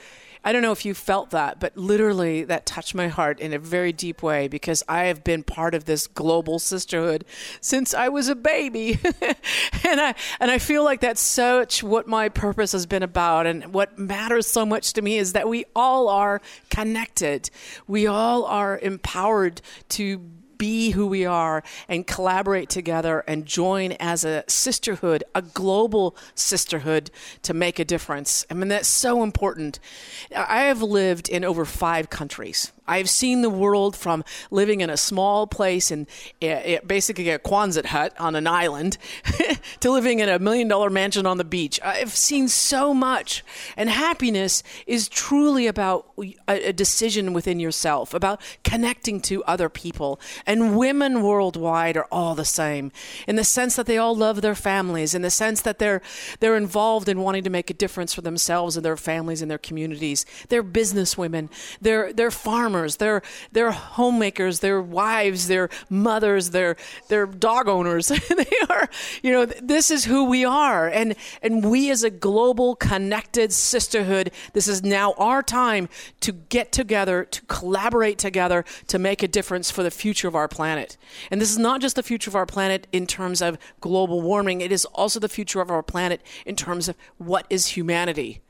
I 0.45 0.53
don't 0.53 0.63
know 0.63 0.73
if 0.73 0.85
you 0.85 0.95
felt 0.95 1.31
that, 1.31 1.61
but 1.61 1.77
literally 1.77 2.45
that 2.45 2.65
touched 2.65 2.95
my 2.95 3.09
heart 3.09 3.41
in 3.41 3.53
a 3.53 3.59
very 3.59 3.93
deep 3.93 4.23
way 4.23 4.49
because 4.49 4.83
I 4.89 5.05
have 5.05 5.23
been 5.23 5.43
part 5.43 5.75
of 5.75 5.85
this 5.85 6.07
global 6.07 6.59
sisterhood 6.59 7.25
since 7.61 7.93
I 7.93 8.09
was 8.09 8.29
a 8.29 8.35
baby. 8.35 8.99
and 9.85 10.01
I 10.01 10.15
and 10.41 10.51
I 10.51 10.59
feel 10.59 10.85
like 10.85 11.01
that's 11.01 11.21
such 11.21 11.83
what 11.83 12.07
my 12.07 12.29
purpose 12.29 12.73
has 12.73 12.87
been 12.87 13.03
about 13.03 13.47
and 13.47 13.75
what 13.75 13.99
matters 13.99 14.47
so 14.47 14.65
much 14.65 14.95
to 14.95 15.03
me 15.03 15.19
is 15.19 15.35
that 15.35 15.49
we 15.49 15.65
all 15.77 16.09
are 16.09 16.41
connected. 16.71 17.51
We 17.87 18.07
all 18.07 18.45
are 18.45 18.79
empowered 18.79 19.61
to 19.91 20.21
be 20.61 20.91
who 20.91 21.07
we 21.07 21.25
are 21.25 21.65
and 21.89 22.07
collaborate 22.07 22.69
together 22.69 23.25
and 23.27 23.47
join 23.47 23.93
as 23.93 24.25
a 24.25 24.45
sisterhood, 24.47 25.25
a 25.35 25.41
global 25.41 26.15
sisterhood 26.35 27.11
to 27.43 27.55
make 27.55 27.79
a 27.79 27.85
difference. 27.85 28.45
I 28.51 28.55
mean, 28.55 28.69
that's 28.69 28.87
so 28.87 29.23
important. 29.23 29.81
I 30.37 30.65
have 30.65 30.83
lived 30.83 31.31
in 31.31 31.45
over 31.45 31.65
five 31.65 32.11
countries. 32.11 32.73
I've 32.91 33.09
seen 33.09 33.43
the 33.43 33.51
world 33.51 33.95
from 33.95 34.25
living 34.51 34.81
in 34.81 34.91
a 34.91 34.97
small 34.97 35.47
place 35.47 35.93
in 35.93 36.09
eh, 36.43 36.49
eh, 36.49 36.79
basically 36.85 37.29
a 37.31 37.39
Quonset 37.39 37.87
hut 37.87 38.13
on 38.19 38.35
an 38.35 38.49
island 38.49 38.99
to 39.81 39.91
living 39.93 40.19
in 40.19 40.29
a 40.29 40.41
million 40.41 40.67
dollar 40.67 40.91
mansion 40.91 41.25
on 41.25 41.39
the 41.39 41.45
beach. 41.45 41.79
I've 41.85 42.11
seen 42.11 42.49
so 42.49 42.93
much. 42.93 43.45
And 43.77 43.89
happiness 43.89 44.65
is 44.89 45.09
truly 45.09 45.69
about 45.69 46.11
uh, 46.19 46.25
a 46.49 46.73
decision 46.73 47.33
within 47.33 47.61
yourself, 47.61 48.13
about 48.13 48.41
connecting 48.65 49.21
to 49.23 49.45
other 49.45 49.69
people. 49.69 50.21
And 50.45 50.77
women 50.77 51.23
worldwide 51.23 51.97
are 51.97 52.09
all 52.11 52.35
the 52.35 52.45
same 52.45 52.91
in 53.29 53.37
the 53.37 53.45
sense 53.45 53.77
that 53.77 53.87
they 53.87 53.99
all 53.99 54.17
love 54.17 54.41
their 54.41 54.57
families, 54.57 55.15
in 55.15 55.23
the 55.23 55.31
sense 55.31 55.61
that 55.63 55.79
they're 55.79 56.03
they're 56.41 56.57
involved 56.57 57.09
in 57.09 57.21
wanting 57.21 57.45
to 57.45 57.51
make 57.51 57.71
a 57.71 57.75
difference 57.75 58.13
for 58.13 58.23
themselves 58.23 58.77
and 58.77 58.85
their 58.85 58.97
families 58.97 59.43
and 59.43 59.51
their 59.51 59.59
communities. 59.59 60.27
They're 60.49 60.65
business 60.65 61.17
women. 61.17 61.51
They're 61.81 62.13
they're 62.13 62.33
farmers 62.33 62.80
farmers, 62.81 62.97
they're 62.97 63.23
they're 63.53 63.71
homemakers, 63.71 64.61
they're 64.61 64.81
wives, 64.81 65.49
they're 65.49 65.69
mothers, 65.89 66.51
they're 66.51 66.77
they're 67.09 67.27
dog 67.27 67.69
owners. 67.69 68.09
they 68.29 68.57
are, 68.69 68.89
you 69.23 69.33
know, 69.33 69.45
this 69.45 69.91
is 69.91 70.05
who 70.05 70.25
we 70.25 70.45
are. 70.45 70.89
And 70.89 71.15
and 71.43 71.65
we 71.65 71.91
as 71.91 72.03
a 72.03 72.11
global 72.11 72.77
connected 72.77 73.53
sisterhood, 73.53 74.33
this 74.53 74.69
is 74.69 74.83
now 74.83 75.13
our 75.19 75.43
time 75.43 75.89
to 76.21 76.33
get 76.33 76.73
together, 76.73 77.25
to 77.25 77.43
collaborate 77.47 78.19
together 78.19 78.65
to 78.89 78.99
make 78.99 79.23
a 79.23 79.29
difference 79.29 79.71
for 79.71 79.83
the 79.83 79.91
future 79.91 80.29
of 80.29 80.35
our 80.35 80.49
planet. 80.49 80.97
And 81.31 81.41
this 81.41 81.51
is 81.51 81.59
not 81.59 81.81
just 81.81 81.97
the 81.97 82.03
future 82.03 82.31
of 82.31 82.37
our 82.37 82.47
planet 82.47 82.87
in 82.93 83.07
terms 83.07 83.43
of 83.43 83.59
global 83.81 84.23
warming, 84.23 84.61
it 84.61 84.73
is 84.73 84.85
also 84.87 85.21
the 85.21 85.29
future 85.29 85.61
of 85.61 85.71
our 85.71 85.83
planet 85.83 86.23
in 86.47 86.57
terms 86.57 86.89
of 86.89 86.97
what 87.19 87.47
is 87.51 87.69
humanity. 87.69 88.41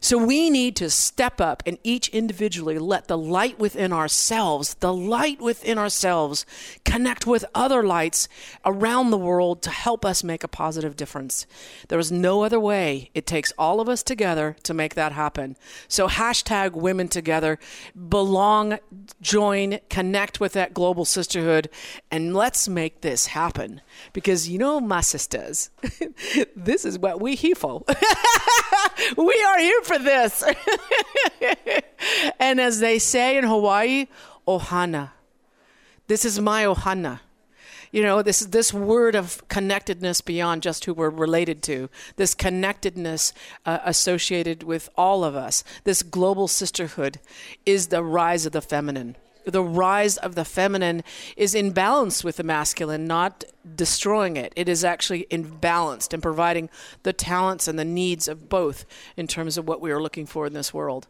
So 0.00 0.18
we 0.18 0.50
need 0.50 0.76
to 0.76 0.90
step 0.90 1.40
up 1.40 1.62
and 1.66 1.78
each 1.82 2.08
individually 2.08 2.78
let 2.78 3.08
the 3.08 3.18
light 3.18 3.58
within 3.58 3.92
ourselves, 3.92 4.74
the 4.74 4.92
light 4.92 5.40
within 5.40 5.78
ourselves, 5.78 6.46
connect 6.84 7.26
with 7.26 7.44
other 7.54 7.82
lights 7.82 8.28
around 8.64 9.10
the 9.10 9.18
world 9.18 9.62
to 9.62 9.70
help 9.70 10.04
us 10.04 10.24
make 10.24 10.44
a 10.44 10.48
positive 10.48 10.96
difference. 10.96 11.46
There 11.88 11.98
is 11.98 12.12
no 12.12 12.42
other 12.42 12.60
way. 12.60 13.10
It 13.14 13.26
takes 13.26 13.52
all 13.58 13.80
of 13.80 13.88
us 13.88 14.02
together 14.02 14.56
to 14.62 14.74
make 14.74 14.94
that 14.94 15.12
happen. 15.12 15.56
So 15.88 16.08
hashtag 16.08 16.72
women 16.72 17.08
together, 17.08 17.58
belong, 18.08 18.78
join, 19.20 19.78
connect 19.90 20.40
with 20.40 20.52
that 20.52 20.74
global 20.74 21.04
sisterhood, 21.04 21.68
and 22.10 22.34
let's 22.34 22.68
make 22.68 23.00
this 23.00 23.26
happen. 23.26 23.80
Because 24.12 24.48
you 24.48 24.58
know, 24.58 24.80
my 24.80 25.00
sisters, 25.00 25.70
this 26.56 26.84
is 26.84 26.98
what 26.98 27.20
we 27.20 27.34
here 27.34 27.54
for. 27.54 27.84
we 29.16 29.44
are 29.48 29.58
here 29.58 29.82
for 29.88 29.98
this. 29.98 30.44
and 32.38 32.60
as 32.60 32.78
they 32.80 32.98
say 32.98 33.36
in 33.36 33.44
Hawaii, 33.44 34.06
ohana. 34.46 35.10
This 36.06 36.24
is 36.24 36.38
my 36.38 36.64
ohana. 36.64 37.20
You 37.90 38.02
know, 38.02 38.20
this 38.20 38.40
this 38.40 38.72
word 38.72 39.14
of 39.14 39.46
connectedness 39.48 40.20
beyond 40.20 40.62
just 40.62 40.84
who 40.84 40.92
we're 40.92 41.08
related 41.08 41.62
to, 41.64 41.88
this 42.16 42.34
connectedness 42.34 43.32
uh, 43.64 43.78
associated 43.84 44.62
with 44.62 44.90
all 44.96 45.24
of 45.24 45.34
us, 45.34 45.64
this 45.84 46.02
global 46.02 46.48
sisterhood 46.48 47.18
is 47.64 47.86
the 47.86 48.04
rise 48.04 48.44
of 48.44 48.52
the 48.52 48.60
feminine 48.60 49.16
the 49.52 49.62
rise 49.62 50.16
of 50.16 50.34
the 50.34 50.44
feminine 50.44 51.02
is 51.36 51.54
in 51.54 51.72
balance 51.72 52.22
with 52.22 52.36
the 52.36 52.42
masculine, 52.42 53.06
not 53.06 53.44
destroying 53.74 54.36
it. 54.36 54.52
It 54.56 54.68
is 54.68 54.84
actually 54.84 55.20
in 55.30 55.48
imbalanced 55.48 56.12
and 56.12 56.22
providing 56.22 56.68
the 57.02 57.12
talents 57.12 57.68
and 57.68 57.78
the 57.78 57.84
needs 57.84 58.28
of 58.28 58.48
both 58.48 58.84
in 59.16 59.26
terms 59.26 59.58
of 59.58 59.66
what 59.66 59.80
we 59.80 59.90
are 59.90 60.00
looking 60.00 60.26
for 60.26 60.46
in 60.46 60.52
this 60.52 60.72
world. 60.72 61.06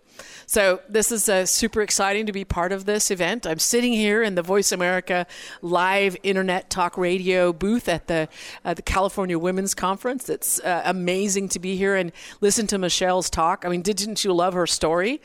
So 0.47 0.81
this 0.89 1.13
is 1.13 1.29
uh, 1.29 1.47
super 1.47 1.83
exciting 1.83 2.27
to 2.27 2.33
be 2.33 2.45
part 2.45 2.73
of 2.73 2.85
this 2.85 3.11
event. 3.11 3.47
I'm 3.47 3.59
sitting 3.59 3.93
here 3.93 4.23
in 4.23 4.35
the 4.35 4.43
VoiceAmerica 4.43 5.27
live 5.63 6.17
internet 6.23 6.71
talk 6.71 6.97
radio 6.99 7.53
booth 7.53 7.89
at 7.89 8.09
the 8.09 8.29
uh, 8.65 8.75
the 8.75 8.83
California 8.83 9.39
Women's 9.39 9.75
Conference. 9.75 10.29
It's 10.29 10.61
uh, 10.61 10.83
amazing 10.85 11.49
to 11.51 11.59
be 11.59 11.77
here 11.77 11.95
and 11.95 12.13
listen 12.41 12.67
to 12.69 12.79
Michelle's 12.79 13.31
talk. 13.31 13.65
I 13.65 13.69
mean, 13.69 13.83
didn't 13.83 14.25
you 14.25 14.33
love 14.33 14.55
her 14.55 14.67
story? 14.67 15.21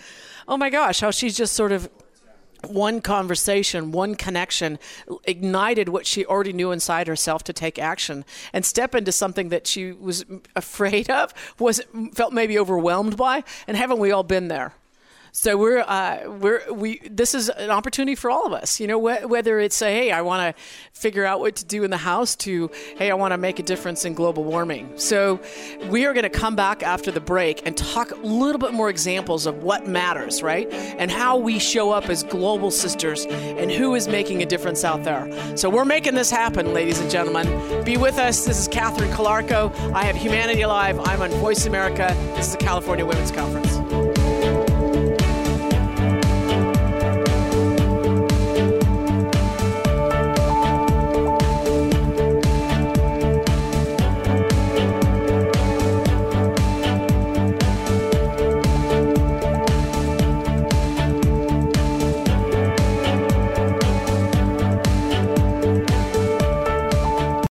Oh 0.47 0.58
my 0.58 0.69
gosh, 0.69 0.99
how 0.99 1.12
she's 1.12 1.36
just 1.36 1.54
sort 1.54 1.71
of 1.71 1.89
one 2.67 3.02
conversation, 3.02 3.91
one 3.91 4.15
connection 4.15 4.80
ignited 5.26 5.89
what 5.89 6.06
she 6.06 6.26
already 6.26 6.54
knew 6.54 6.71
inside 6.71 7.08
herself 7.08 7.44
to 7.44 7.54
take 7.54 7.77
action 7.77 8.25
and 8.54 8.65
step 8.65 8.96
into 8.96 9.12
something 9.12 9.50
that 9.50 9.67
she 9.67 9.92
was 9.92 10.25
afraid 10.56 11.10
of, 11.10 11.33
was 11.60 11.81
felt 12.13 12.33
maybe 12.33 12.58
overwhelmed 12.58 13.17
by, 13.17 13.44
and 13.67 13.77
haven't 13.77 14.00
we 14.00 14.12
all 14.12 14.23
been 14.23 14.48
there? 14.48 14.73
So 15.36 15.58
we're 15.58 15.79
uh, 15.79 16.29
we're 16.29 16.62
we 16.71 17.00
this 17.10 17.34
is 17.34 17.50
an 17.50 17.71
opportunity 17.71 18.13
for 18.13 18.29
all 18.29 18.46
of 18.46 18.54
us. 18.54 18.79
You 18.79 18.86
know, 18.86 19.00
wh- 19.00 19.27
whether 19.27 19.60
it's 19.60 19.81
a, 19.81 19.86
hey, 19.86 20.12
I 20.12 20.21
want 20.21 20.56
to 20.56 20.63
figure 20.94 21.25
out 21.25 21.40
what 21.40 21.56
to 21.56 21.65
do 21.65 21.84
in 21.84 21.90
the 21.90 21.98
house, 21.98 22.36
to 22.38 22.69
hey, 22.98 23.10
I 23.10 23.15
want 23.15 23.31
to 23.31 23.40
make 23.40 23.58
a 23.58 23.63
difference 23.63 24.06
in 24.06 24.13
global 24.13 24.44
warming. 24.44 24.92
So 24.96 25.42
we 25.90 26.06
are 26.06 26.13
going 26.13 26.23
to 26.23 26.29
come 26.29 26.56
back 26.56 26.84
after 26.84 27.10
the 27.10 27.19
break 27.19 27.65
and 27.65 27.75
talk 27.75 28.12
a 28.12 28.15
little 28.17 28.60
bit 28.60 28.73
more 28.73 28.92
examples 28.92 29.48
of 29.48 29.63
what 29.63 29.88
matters, 29.88 30.44
right, 30.44 30.71
and 30.71 31.10
how 31.10 31.38
we 31.38 31.58
show 31.58 31.90
up 31.90 32.10
as 32.10 32.21
global 32.21 32.69
sisters 32.69 33.25
and 33.25 33.71
who 33.71 33.96
is 33.96 34.08
making 34.08 34.44
a 34.44 34.46
difference 34.46 34.84
out 34.84 35.04
there. 35.04 35.58
So 35.58 35.67
we're 35.67 35.84
making 35.84 36.13
this 36.13 36.29
happen, 36.29 36.75
ladies 36.75 37.00
and 37.00 37.10
gentlemen. 37.10 37.84
Be 37.84 37.98
with 37.98 38.19
us. 38.19 38.46
This 38.46 38.60
is 38.60 38.67
Catherine 38.67 39.10
Calarco. 39.10 39.73
I 39.94 40.04
have 40.04 40.15
Humanity 40.15 40.62
Alive. 40.62 41.00
I'm 41.00 41.23
on 41.23 41.31
VoiceAmerica. 41.31 42.10
This 42.36 42.50
is 42.50 42.52
the 42.52 42.60
California 42.60 43.04
Women's 43.04 43.31
Conference. 43.31 44.02